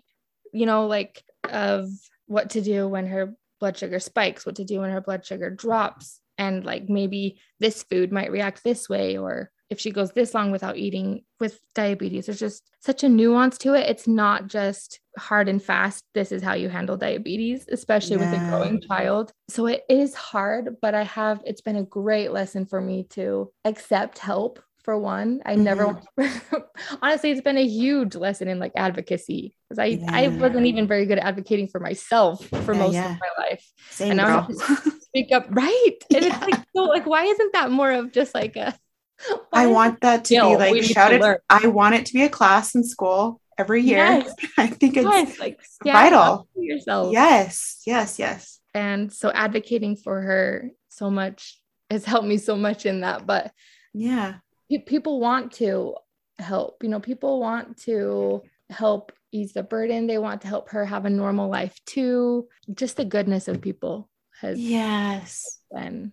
[0.53, 1.89] you know like of
[2.27, 5.25] what to do when her blood blood sugar spikes, what to do when her blood
[5.25, 10.11] sugar drops, and like maybe this food might react this way, or if she goes
[10.11, 12.27] this long without eating with diabetes.
[12.27, 13.89] There's just such a nuance to it.
[13.89, 16.03] It's not just hard and fast.
[16.13, 19.31] This is how you handle diabetes, especially with a growing child.
[19.49, 23.51] So it is hard, but I have, it's been a great lesson for me to
[23.63, 24.61] accept help.
[24.83, 26.57] For one, I never mm-hmm.
[27.01, 31.07] honestly, it's been a huge lesson in like advocacy because I, I wasn't even very
[31.07, 33.13] good at advocating for myself for Yeah, most yeah.
[33.13, 34.47] of my life Same and now girl.
[34.47, 36.37] I'm just speak up right and Yeah.
[36.37, 38.75] it's like so like why isn't that more of just like a
[39.53, 41.21] I want that to skill be like shouted.
[41.49, 43.97] I want it to be a class in school every year.
[43.97, 44.33] Yes.
[44.57, 46.47] I think it's yes, like vital.
[46.55, 48.59] yourself yes, yes, yes.
[48.73, 53.51] and so advocating for her so much has helped me so much in that but
[53.93, 54.35] Yeah.
[54.69, 55.95] pe- people want to
[56.39, 60.83] help you know people want to help ease the burden they want to help her
[60.85, 64.09] have a normal life too just the goodness of people
[64.41, 65.59] has Yes.
[65.71, 66.11] been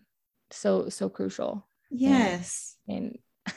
[0.53, 2.77] so so crucial Yes.
[2.89, 3.53] and I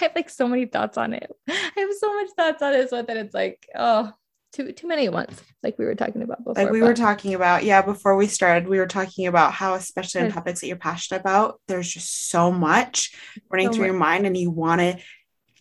[0.00, 1.30] have like so many thoughts on it.
[1.48, 4.12] I have so much thoughts on this one that it's like, oh,
[4.52, 6.54] too too many at once, like we were talking about before.
[6.64, 10.22] Like we were talking about, yeah, before we started, we were talking about how, especially
[10.22, 13.14] on topics that you're passionate about, there's just so much
[13.50, 13.90] running So through much.
[13.92, 14.98] your mind and you want to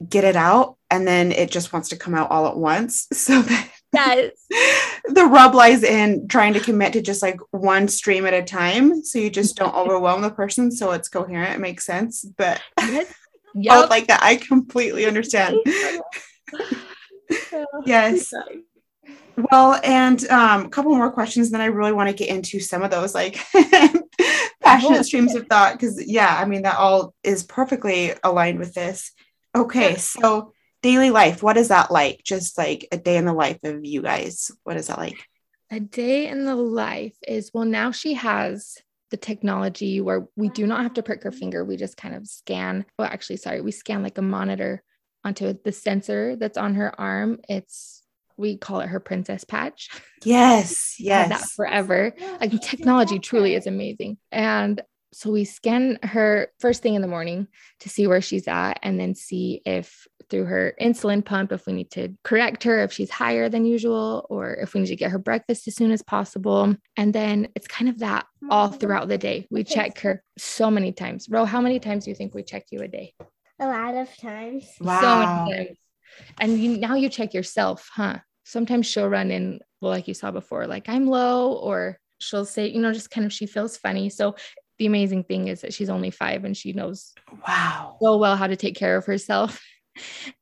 [0.03, 3.07] get it out and then it just wants to come out all at once.
[3.13, 4.31] So that yes,
[5.05, 9.03] the rub lies in trying to commit to just like one stream at a time.
[9.03, 10.71] So you just don't overwhelm the person.
[10.71, 11.55] So it's coherent.
[11.55, 12.25] It makes sense.
[12.37, 13.13] But yes,
[13.55, 13.89] I yep.
[13.89, 14.21] like that.
[14.21, 15.57] I completely understand.
[17.85, 18.33] Yes.
[19.51, 21.49] Well, and um, a couple more questions.
[21.49, 23.39] Then I really want to get into some of those like
[24.61, 29.11] passionate streams of thought because, yeah, I mean that all is perfectly aligned with this.
[29.55, 32.21] Okay, so daily life, what is that like?
[32.23, 34.51] Just like a day in the life of you guys.
[34.63, 35.25] What is that like?
[35.71, 38.77] A day in the life is well, now she has
[39.11, 41.63] the technology where we do not have to prick her finger.
[41.63, 42.85] We just kind of scan.
[42.97, 44.83] Well, actually, sorry, we scan like a monitor
[45.23, 47.39] onto the sensor that's on her arm.
[47.47, 48.03] It's
[48.37, 49.89] we call it her princess patch.
[50.23, 51.51] Yes, had that yes.
[51.53, 52.13] forever.
[52.39, 54.17] Like technology truly is amazing.
[54.31, 57.47] And so we scan her first thing in the morning
[57.81, 61.73] to see where she's at and then see if through her insulin pump if we
[61.73, 65.11] need to correct her if she's higher than usual or if we need to get
[65.11, 68.77] her breakfast as soon as possible and then it's kind of that all mm-hmm.
[68.77, 72.15] throughout the day we check her so many times ro how many times do you
[72.15, 73.13] think we check you a day
[73.59, 74.65] A lot of times.
[74.79, 75.01] Wow.
[75.01, 75.77] so many times.
[76.39, 78.19] And you, now you check yourself, huh?
[78.45, 82.67] Sometimes she'll run in, well, like you saw before, like I'm low, or she'll say,
[82.69, 84.09] you know, just kind of she feels funny.
[84.09, 84.35] So
[84.77, 87.13] the amazing thing is that she's only five and she knows
[87.47, 87.97] Wow.
[88.01, 89.61] so well how to take care of herself.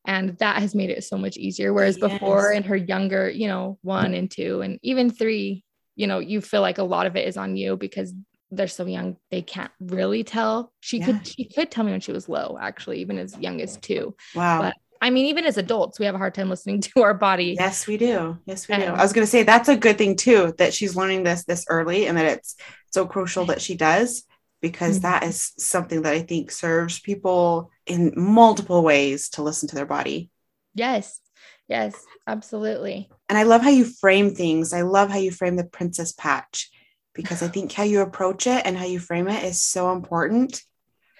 [0.06, 1.74] And that has made it so much easier.
[1.74, 5.64] Whereas before, in her younger, you know, one and two, and even three,
[5.96, 8.14] you know, you feel like a lot of it is on you because
[8.52, 10.72] they're so young, they can't really tell.
[10.80, 11.08] She Yeah.
[11.08, 14.16] could, she could tell me when she was low, actually, even as young as two.
[14.34, 14.62] Wow.
[14.62, 17.56] But I mean, even as adults, we have a hard time listening to our body.
[17.60, 18.38] Yes, we do.
[18.46, 18.84] Yes, we do.
[18.84, 21.66] I was going to say that's a good thing too that she's learning this this
[21.70, 22.56] early and that it's
[22.92, 24.24] so crucial that she does
[24.62, 25.02] because Mhm.
[25.04, 29.86] that is something that I think serves people in multiple ways to listen to their
[29.86, 30.30] body.
[30.76, 31.20] Yes.
[31.68, 33.10] Yes, absolutely.
[33.28, 34.72] And I love how you frame things.
[34.72, 36.70] I love how you frame the princess patch
[37.14, 40.62] because I think how you approach it and how you frame it is so important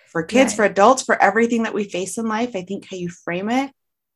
[0.06, 0.56] for kids, Right.
[0.58, 2.56] for adults, for everything that we face in life.
[2.56, 3.72] I think how you frame it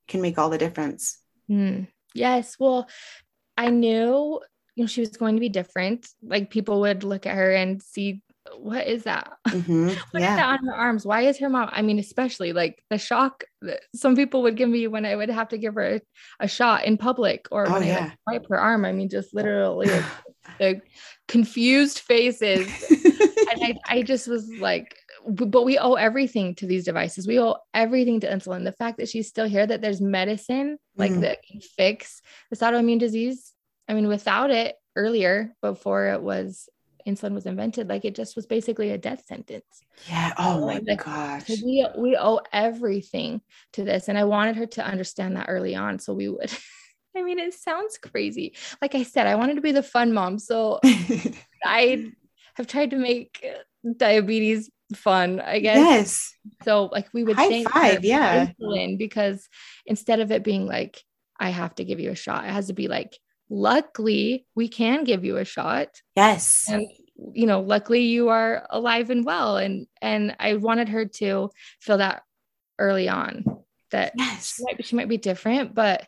[0.07, 1.19] can make all the difference.
[1.47, 1.83] Hmm.
[2.13, 2.55] Yes.
[2.57, 2.87] Well,
[3.57, 4.39] I knew,
[4.75, 6.07] you know, she was going to be different.
[6.23, 8.21] Like people would look at her and see,
[8.57, 9.31] what is that?
[9.47, 9.95] Mhm.
[10.11, 10.35] What is Yeah.
[10.37, 11.05] that on her arms?
[11.05, 11.69] Why is her mom?
[11.71, 15.29] I mean, especially like the shock that some people would give me when I would
[15.29, 16.01] have to give her a,
[16.41, 18.85] a shot in public or Oh, when I like, wipe her arm.
[18.85, 20.05] I mean, just literally like,
[20.59, 20.81] the
[21.27, 22.67] confused faces.
[22.91, 24.95] and I, I just was like,
[25.27, 27.27] but we owe everything to these devices.
[27.27, 28.63] We owe everything to insulin.
[28.63, 31.21] The fact that she's still here, that there's medicine like Mm.
[31.21, 33.53] that can fix this autoimmune disease.
[33.87, 36.67] I mean, without it earlier, before it was
[37.07, 39.83] insulin was invented, like it just was basically a death sentence.
[40.07, 40.33] yeah.
[40.37, 41.47] Oh um, my Like, gosh.
[41.49, 43.41] We we owe everything
[43.73, 46.51] to this, and I wanted her to understand that early on, so we would.
[47.15, 48.55] I mean, it sounds crazy.
[48.81, 50.79] Like I said, I wanted to be the fun mom, so
[51.65, 52.11] I
[52.55, 53.43] have tried to make
[53.97, 55.77] diabetes fun, I guess.
[55.77, 56.33] yes.
[56.63, 58.47] So like we would High five, yeah.
[58.47, 59.47] insulin because
[59.85, 61.01] instead of it being like
[61.39, 63.17] I have to give you a shot, it has to be like
[63.51, 66.65] luckily we can give you a shot Yes.
[66.69, 66.87] and
[67.33, 71.97] you know luckily you are alive and well and and I wanted her to feel
[71.97, 72.23] that
[72.79, 73.43] early on
[73.91, 74.55] that Yes.
[74.55, 76.07] she might, she might be different but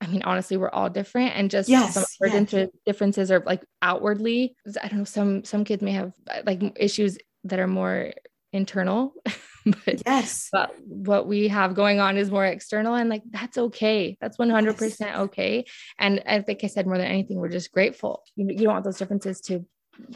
[0.00, 2.68] I mean, honestly, we're all different, and just Yes, some yes.
[2.86, 4.54] differences are like outwardly.
[4.80, 5.04] I don't know.
[5.04, 6.12] Some some kids may have
[6.46, 8.12] like issues that are more
[8.52, 9.12] internal,
[9.84, 10.48] but Yes.
[10.52, 15.16] but what we have going on is more external and like that's okay that's 100%
[15.16, 15.64] okay
[15.98, 18.84] and, and like i said more than anything we're just grateful you, you don't want
[18.84, 19.64] those differences to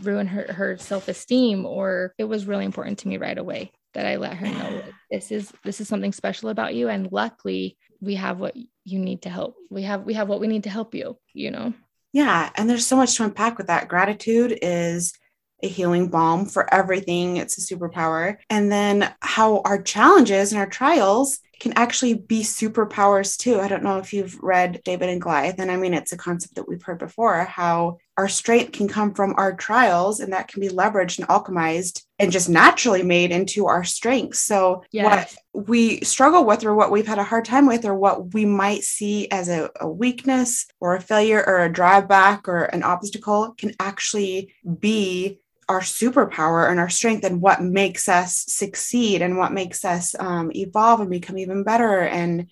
[0.03, 4.16] ruin her, her self-esteem or it was really important to me right away that i
[4.16, 8.38] let her know this is this is something special about you and luckily we have
[8.38, 11.16] what you need to help we have we have what we need to help you
[11.34, 11.72] you know
[12.12, 12.50] Yeah.
[12.57, 13.88] And there's so much to unpack with that.
[13.88, 15.14] Gratitude is
[15.62, 18.36] a healing balm for everything, it's a superpower.
[18.50, 23.60] And then how our challenges and our trials can actually be superpowers too.
[23.60, 25.60] I don't know if you've read David and Goliath.
[25.60, 29.14] And I mean, it's a concept that we've heard before how our strength can come
[29.14, 33.66] from our trials and that can be leveraged and alchemized and just naturally made into
[33.66, 34.40] our strengths.
[34.40, 34.82] So,
[35.12, 38.44] what we struggle with, or what we've had a hard time with, or what we
[38.44, 43.54] might see as a, a weakness or a failure or a drawback or an obstacle
[43.56, 45.40] can actually be
[45.72, 50.52] our superpower and our strength and what makes us succeed and what makes us um,
[50.54, 52.00] evolve and become even better.
[52.00, 52.48] And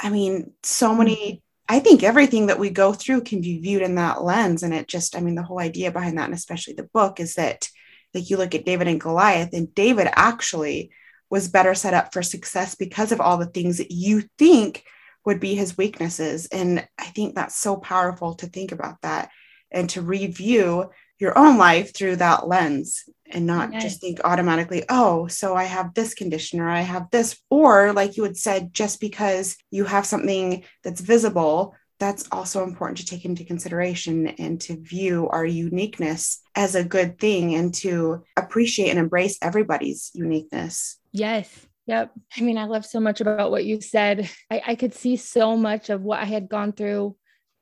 [0.00, 3.94] I mean, so many, I think everything that we go through can be viewed in
[3.94, 4.62] that lens.
[4.62, 7.34] And it just, I mean, the whole idea behind that, and especially the book, is
[7.34, 7.68] that
[8.14, 10.90] like you look at David and Goliath, and David actually
[11.30, 14.82] was better set up for success because of all the things that you think
[15.24, 16.46] would be his weaknesses.
[16.46, 19.30] And I think that's so powerful to think about that
[19.70, 25.26] and to review your own life through that lens and not just think automatically, oh,
[25.26, 27.38] so I have this condition or I have this.
[27.50, 32.98] Or, like you had said, just because you have something that's visible, that's also important
[32.98, 38.22] to take into consideration and to view our uniqueness as a good thing and to
[38.36, 40.98] appreciate and embrace everybody's uniqueness.
[41.12, 41.66] Yes.
[41.86, 42.12] Yep.
[42.36, 44.30] I mean, I love so much about what you said.
[44.50, 47.16] I, I could see so much of what I had gone through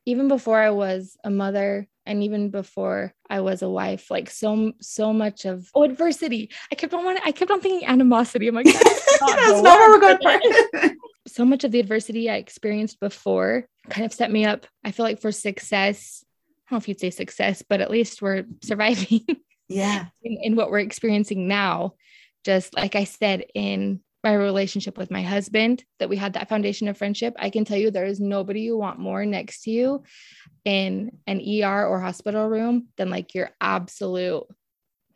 [0.04, 4.10] even before I was a mother and even before I was a wife.
[4.10, 6.50] Like so so much of oh adversity.
[6.70, 8.48] I kept on wanting, I kept on thinking animosity.
[8.48, 10.90] I'm like, that's not That's not what we're going for.
[11.26, 15.04] so much of the adversity I experienced before kind of set me up, I feel
[15.04, 16.24] like for success.
[16.68, 19.24] I don't know if you'd say success, but at least we're surviving
[19.68, 20.06] yeah.
[20.22, 21.94] in, in what we're experiencing now.
[22.44, 26.88] Just like I said, in my relationship with my husband, that we had that foundation
[26.88, 27.34] of friendship.
[27.38, 30.02] I can tell you there is nobody you want more next to you
[30.64, 34.42] in an ER or hospital room than like your absolute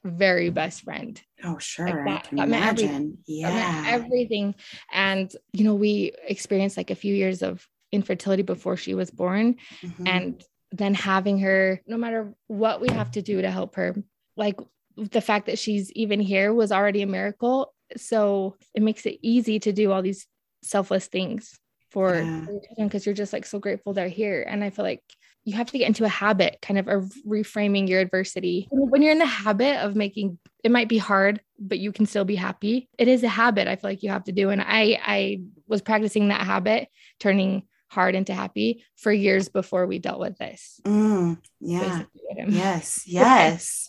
[0.04, 1.20] very best friend.
[1.42, 1.86] Oh, sure.
[2.06, 2.88] Like I can that meant everything.
[2.88, 3.18] imagine.
[3.42, 3.90] That meant Yeah.
[3.96, 4.54] everything.
[4.92, 9.56] And, you know, we experienced like a few years of infertility before she was born.
[9.82, 10.06] Mhm.
[10.08, 13.96] And then having her, no matter what we have to do to help her,
[14.36, 14.56] like
[14.96, 17.74] the fact that she's even here was already a miracle.
[17.97, 20.26] So it makes it easy to do all these
[20.62, 21.59] selfless things
[21.91, 22.47] for Yeah.
[22.78, 24.45] because you're just like so grateful they're here.
[24.49, 25.03] And I feel like
[25.45, 28.68] you have to get into a habit kind of of reframing your adversity.
[28.70, 32.26] When you're in the habit of making it might be hard, but you can still
[32.26, 32.88] be happy.
[32.99, 34.51] It is a habit I feel like you have to do.
[34.51, 36.88] And I I was practicing that habit,
[37.18, 40.80] turning hard into happy for years before we dealt with this.
[40.84, 41.80] Mm, yeah.
[41.80, 43.03] basically what I'm Yes.
[43.07, 43.88] Yes.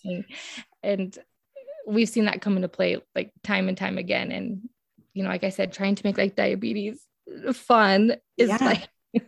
[0.81, 1.15] And
[1.87, 4.31] we've seen that come into play like time and time again.
[4.31, 4.69] And
[5.13, 7.01] you know, like I said, trying to make like diabetes
[7.53, 8.57] fun is Yeah.
[8.61, 8.89] like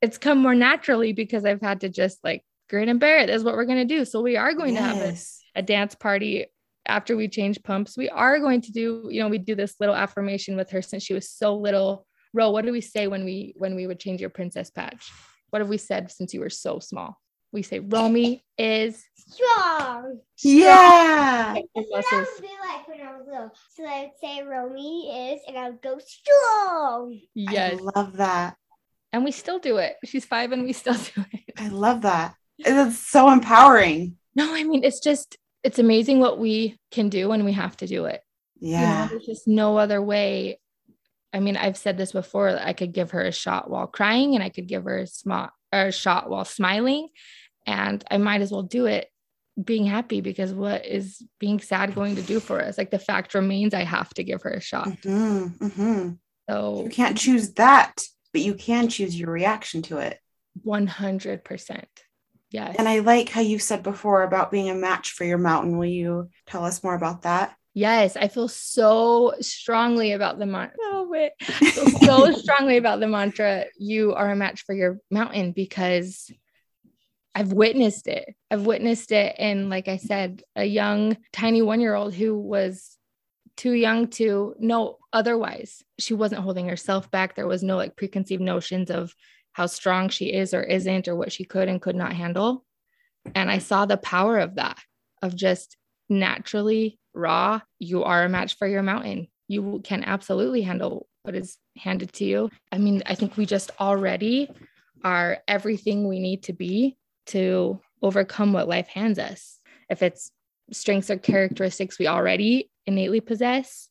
[0.00, 3.44] it's come more naturally because I've had to just like grin and bear it is
[3.44, 4.04] what we're gonna do.
[4.04, 5.14] So we are going to have a
[5.56, 6.46] a dance party
[6.86, 7.96] after we change pumps.
[7.96, 11.02] We are going to do, you know, we do this little affirmation with her since
[11.02, 12.06] she was so little.
[12.32, 15.10] Ro, what do we say when we when we would change your princess patch?
[15.50, 17.16] What have we said since you were so small?
[17.54, 20.18] We say Romey is Strong.
[20.42, 21.54] Yeah.
[21.54, 22.04] Your That's what.
[22.12, 23.50] I would be like when I was little.
[23.74, 27.20] So I would say Romey is, and I would go strong.
[27.34, 27.78] Yes.
[27.80, 28.56] I love that.
[29.12, 29.94] And we still do it.
[30.04, 31.54] She's five and we still do it.
[31.56, 32.34] I love that.
[32.58, 34.16] It's so empowering.
[34.34, 37.86] No, I mean, it's just, it's amazing what we can do when we have to
[37.86, 38.20] do it.
[38.60, 39.06] You know, Yeah.
[39.08, 40.58] there's just no other way.
[41.32, 42.48] I mean, I've said this before.
[42.50, 45.52] I could give her a shot while crying, and I could give her a, sma-
[45.72, 47.08] or a shot while smiling,
[47.66, 49.08] and I might as well do it
[49.62, 52.76] being happy because what is being sad going to do for us?
[52.76, 54.88] Like the fact remains, I have to give her a shot.
[55.02, 56.10] hmm hmm
[56.50, 58.02] So You can't choose that,
[58.32, 60.18] but you can choose your reaction to it.
[60.62, 61.88] one hundred percent,
[62.50, 62.76] yes.
[62.78, 65.78] And I like how you said before about being a match for your mountain.
[65.78, 67.54] Will you tell us more about that?
[67.76, 70.76] Yes, I feel so strongly about the mantra.
[70.80, 71.32] Oh, wait.
[71.48, 73.64] I feel so strongly about the mantra.
[73.78, 76.30] You are a match for your mountain because
[77.34, 78.34] I've witnessed it.
[78.50, 82.96] I've witnessed it in, like I said, a young, tiny one year old who was
[83.56, 85.82] too young to know otherwise.
[85.98, 87.34] She wasn't holding herself back.
[87.34, 89.14] There was no like preconceived notions of
[89.52, 92.64] how strong she is or isn't, or what she could and could not handle.
[93.34, 94.78] And I saw the power of that,
[95.22, 95.76] of just
[96.08, 99.28] naturally raw, you are a match for your mountain.
[99.48, 102.50] You can absolutely handle what is handed to you.
[102.72, 104.50] I mean, I think we just already
[105.02, 106.96] are everything we need to be
[107.26, 109.60] to overcome what life hands us.
[109.88, 110.30] If it's
[110.72, 113.88] strengths or characteristics we already innately possess,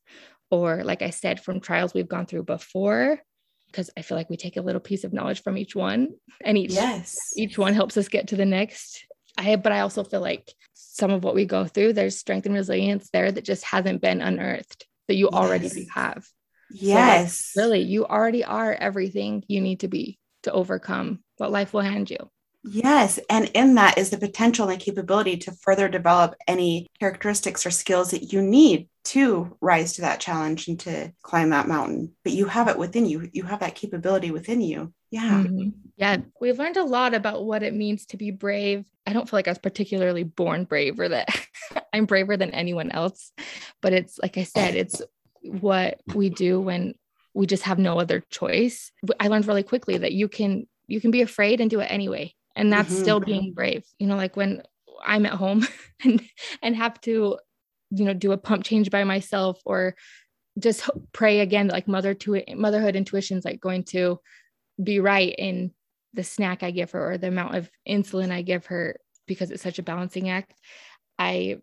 [0.50, 3.20] or like I said, from trials we've gone through before,
[3.68, 6.10] because I feel like we take a little piece of knowledge from each one
[6.44, 7.34] and each Yes.
[7.36, 9.06] each one helps us get to the next.
[9.38, 12.54] I but I also feel like some of what we go through, there's strength and
[12.54, 15.88] resilience there that just hasn't been unearthed that you already Yes.
[15.94, 16.28] have.
[16.70, 17.52] Yes.
[17.56, 22.10] Really, you already are everything you need to be to overcome what life will hand
[22.12, 22.30] you.
[22.64, 23.20] Yes.
[23.30, 27.72] And in that is the potential and the capability to further develop any characteristics or
[27.72, 32.14] skills that you need to rise to that challenge and to climb that mountain.
[32.24, 33.30] But you have it within you.
[33.34, 34.94] You have that capability within you.
[35.12, 35.44] Yeah.
[35.44, 35.74] Mhm.
[35.98, 38.86] Yeah, we've learned a lot about what it means to be brave.
[39.06, 41.28] I don't feel like I was particularly born brave or that
[41.94, 43.32] I'm braver than anyone else,
[43.82, 45.02] but it's like I said, it's
[45.44, 46.96] what we do when
[47.34, 48.92] we just have no other choice.
[49.20, 52.34] I learned really quickly that you can you can be afraid and do it anyway,
[52.56, 53.00] and that's Mhm.
[53.02, 53.84] still being brave.
[54.00, 54.64] You know, like when
[55.04, 55.68] I'm at home
[56.04, 56.22] and
[56.62, 57.40] and have to
[57.92, 59.96] you know do a pump change by myself or
[60.60, 64.20] just pray again like mother to motherhood intuitions like going to
[64.82, 65.72] be right in
[66.14, 68.98] the snack I give her or the amount of insulin I give her
[69.28, 70.54] because it's such a balancing act.
[71.18, 71.58] I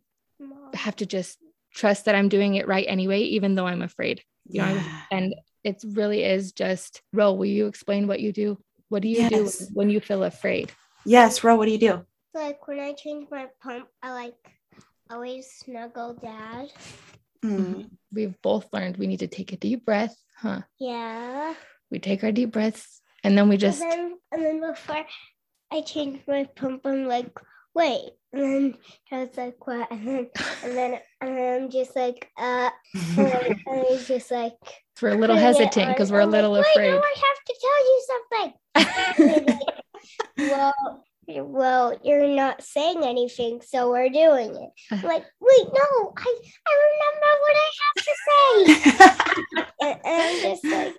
[0.75, 1.39] have to just
[1.75, 4.23] trust that I'm doing it right anyway, even though I'm afraid.
[4.47, 8.59] You know, and it really is just, Ro, will you explain what you do?
[8.91, 9.59] What do you Yes.
[9.59, 10.73] do when you feel afraid?
[11.07, 11.43] Yes.
[11.43, 12.05] Ro, what do you do?
[12.35, 14.35] Like when I change my pump, I like
[15.09, 16.71] always snuggle dad.
[17.45, 17.89] Mm.
[18.13, 20.63] We've both learned we need to take a deep breath, huh?
[20.79, 21.55] Yeah.
[21.91, 25.07] We take our deep breaths and then we just, and then and then before
[25.73, 27.31] I changed my pump, I'm like,
[27.75, 28.11] wait.
[28.33, 28.75] And then
[29.11, 29.91] I was like, what?
[29.93, 30.27] And then
[30.65, 34.59] and then and then I'm just like, uh and then and it's just like
[35.03, 36.91] we're a little hesitant because we're a I'm like, little wait, afraid.
[36.91, 38.60] No, I have to tell you something.
[40.37, 44.71] Well, well, you're not saying anything, so we're doing it.
[44.91, 49.65] I'm like, wait, no, I I remember what I have to say.
[49.83, 50.95] and, and just like,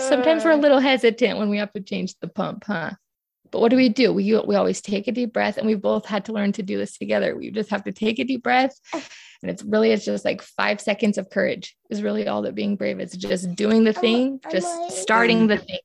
[0.00, 2.92] Sometimes we're a little hesitant when we have to change the pump, huh?
[3.50, 4.12] But what do we do?
[4.12, 6.76] We we always take a deep breath, and we both had to learn to do
[6.76, 7.36] this together.
[7.36, 10.80] We just have to take a deep breath, and it's really it's just like five
[10.80, 13.12] seconds of courage is really all that being brave is.
[13.12, 15.78] Just doing the thing, I'm just like- starting the thing,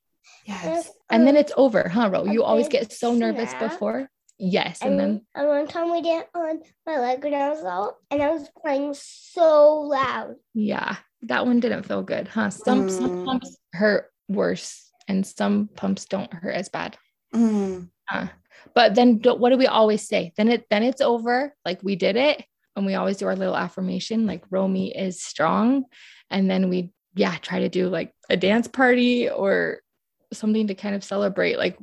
[0.44, 0.90] yes.
[1.10, 2.24] and then Um, it's over, huh, Ro?
[2.24, 3.70] You always get so nervous snap.
[3.72, 4.08] before.
[4.38, 7.62] Yes, and And, then and one time we did on my leg when I was
[7.62, 10.34] little, and I was crying so loud.
[10.54, 12.50] yeah, that one didn't feel good, huh?
[12.50, 13.24] Some some Mm.
[13.24, 16.96] pumps hurt worse, and some pumps don't hurt as bad.
[17.34, 17.90] Mm.
[18.74, 21.96] but then do- what do we always say then it then it's over like we
[21.96, 22.44] did it
[22.76, 25.84] and we always do our little affirmation like romey is strong
[26.30, 29.80] and then we yeah try to do like a dance party or
[30.38, 31.76] something to kind of celebrate like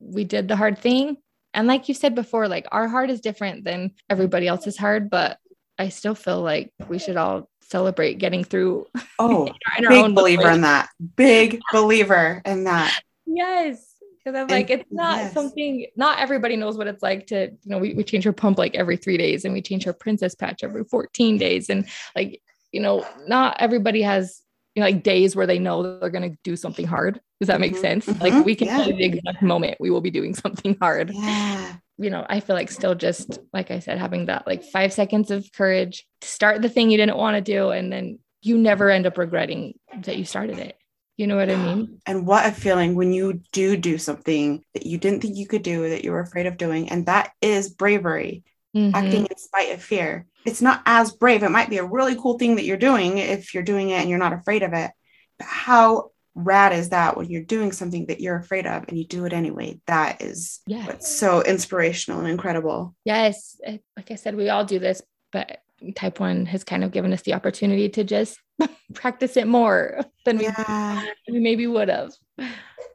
[0.00, 1.16] we did the hard thing
[1.54, 5.38] and like you said before like our heart is different than everybody else's heart but
[5.78, 8.86] i still feel like we should all celebrate getting through
[9.18, 9.46] Oh,
[9.76, 10.88] in our big own believer in that.
[11.16, 12.98] Big believer in that.
[13.26, 13.94] Yes.
[14.24, 15.34] Because I'm And- like, it's not yes.
[15.34, 18.56] something, not everybody knows what it's like to, you know, we, we change her pump
[18.58, 21.68] like every three days and we change her princess patch every 14 days.
[21.68, 21.86] And
[22.16, 22.40] like,
[22.72, 24.40] you know, not everybody has,
[24.74, 27.20] you know, like days where they know they're going to do something hard.
[27.40, 28.06] Does that make Mhm, sense?
[28.06, 28.84] mhm, Like we can yeah.
[28.84, 31.10] the exact moment we will be doing something hard.
[31.12, 31.76] Yeah.
[31.98, 35.30] You know, I feel like still just, like I said, having that like five seconds
[35.32, 37.70] of courage to start the thing you didn't want to do.
[37.70, 40.76] And then you never end up regretting that you started it.
[41.16, 41.98] You know what I mean?
[42.06, 45.62] And what a feeling when you do do something that you didn't think you could
[45.62, 46.88] do, that you were afraid of doing.
[46.88, 48.44] And that is bravery,
[48.76, 48.94] Mhm.
[48.94, 50.26] acting in spite of fear.
[50.44, 51.42] It's not as brave.
[51.42, 54.10] It might be a really cool thing that you're doing if you're doing it and
[54.10, 54.90] you're not afraid of it.
[55.38, 59.04] But how rad is that when you're doing something that you're afraid of and you
[59.06, 59.80] do it anyway?
[59.86, 60.86] That is Yeah.
[60.86, 62.94] what's so inspirational and incredible.
[63.04, 63.58] Yes.
[63.96, 65.02] Like I said, we all do this,
[65.32, 65.60] but
[65.94, 68.38] type one has kind of given us the opportunity to just
[68.94, 71.04] practice it more than we, Yeah.
[71.30, 72.12] we maybe would have.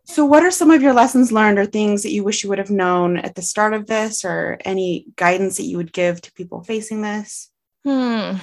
[0.06, 2.60] So, what are some of your lessons learned or things that you wish you would
[2.60, 6.34] have known at the start of this, or any guidance that you would give to
[6.34, 7.50] people facing this?
[7.84, 8.38] Hmm.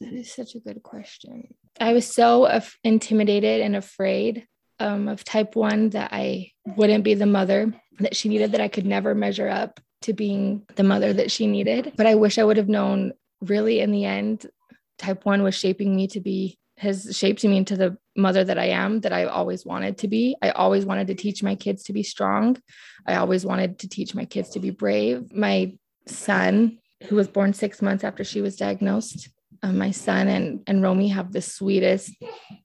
[0.00, 1.54] That is such a good question.
[1.80, 4.46] I was so af- intimidated and afraid
[4.80, 8.68] um, of type one that I wouldn't be the mother that she needed, that I
[8.68, 11.92] could never measure up to being the mother that she needed.
[11.96, 14.46] But I wish I would have known really in the end,
[14.98, 18.66] type one was shaping me to be has shaped me into the mother that I
[18.66, 20.36] am that I always wanted to be.
[20.42, 22.60] I always wanted to teach my kids to be strong.
[23.06, 25.32] I always wanted to teach my kids to be brave.
[25.32, 25.74] My
[26.06, 29.28] son, who was born six months after she was diagnosed,
[29.62, 32.14] um, my son and and Romey have the sweetest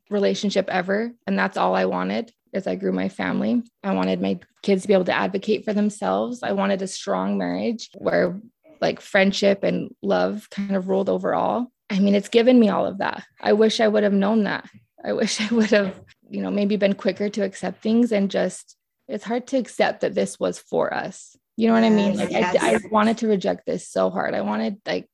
[0.09, 3.61] relationship ever, and that's all I wanted as I grew my family.
[3.83, 6.41] I wanted my kids to be able to advocate for themselves.
[6.43, 8.41] I wanted a strong marriage where
[8.81, 11.71] like friendship and love kind of ruled over all.
[11.89, 13.23] I mean, it's given me all of that.
[13.41, 14.69] I wish I would have known that.
[15.03, 18.75] I wish I would have, you know, maybe been quicker to accept things and just,
[19.07, 21.35] it's hard to accept that this was for us.
[21.55, 22.17] You know what I mean?
[22.17, 22.55] Like, yes.
[22.59, 24.33] I, I wanted to reject this so hard.
[24.33, 25.07] I wanted, like,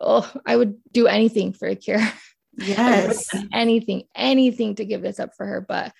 [0.00, 2.00] oh, I would do anything for a cure.
[2.58, 3.28] Yes.
[3.50, 5.64] anything, anything to give this up for her.
[5.66, 5.90] But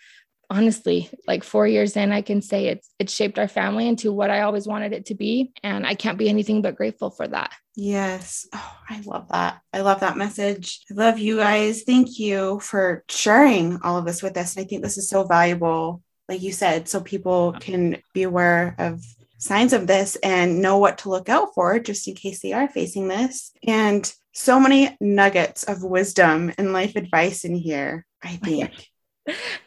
[0.52, 4.30] honestly, like four years in, I can say it's it's shaped our family into what
[4.30, 5.52] I always wanted it to be.
[5.62, 7.52] And I can't be anything but grateful for that.
[7.74, 8.46] Yes.
[8.54, 9.60] Oh, I love that.
[9.72, 10.82] I love that message.
[10.90, 11.82] I love you guys.
[11.82, 14.54] Thank you for sharing all of this with us.
[14.54, 18.74] And I think this is so valuable, like you said, so people can be aware
[18.78, 19.02] of
[19.38, 22.68] signs of this and know what to look out for just in case they are
[22.68, 23.52] facing this.
[23.66, 28.91] And so many nuggets of wisdom and life advice in here, I oh, think.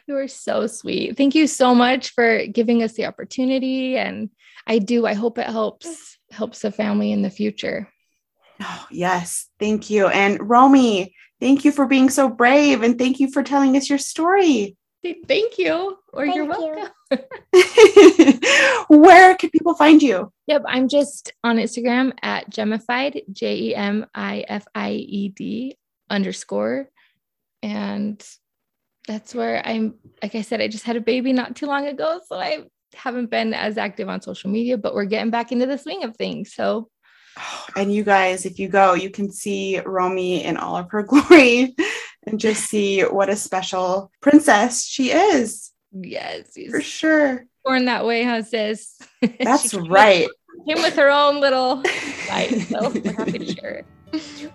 [0.06, 1.16] You are so sweet.
[1.16, 3.96] Thank you so much for giving us the opportunity.
[3.96, 4.30] And
[4.66, 7.88] I do, I hope it helps helps the family in the future.
[8.60, 9.48] Oh, yes.
[9.58, 10.08] Thank you.
[10.08, 13.98] And Romey, thank you for being so brave and thank you for telling us your
[13.98, 14.76] story.
[15.28, 15.98] Thank you.
[16.12, 16.88] Or thank you're welcome.
[17.10, 18.38] You.
[18.88, 20.32] Where can people find you?
[20.46, 25.78] Yep, I'm just on Instagram at Jemified, J E M I F I E D
[26.10, 26.88] underscore.
[27.62, 28.24] And
[29.06, 32.20] that's where I'm, like I said, I just had a baby not too long ago.
[32.26, 35.78] So I haven't been as active on social media, but we're getting back into the
[35.78, 36.54] swing of things.
[36.54, 36.88] So,
[37.76, 41.74] and you guys, if you go, you can see Romey in all of her glory
[42.26, 45.72] and just see what a special princess she is.
[45.92, 47.46] Yes, for sure.
[47.64, 48.98] Born that way, huh, sis?
[49.40, 50.28] That's right.
[50.66, 51.76] Came with her own little
[52.28, 54.52] light, so we're happy to share it.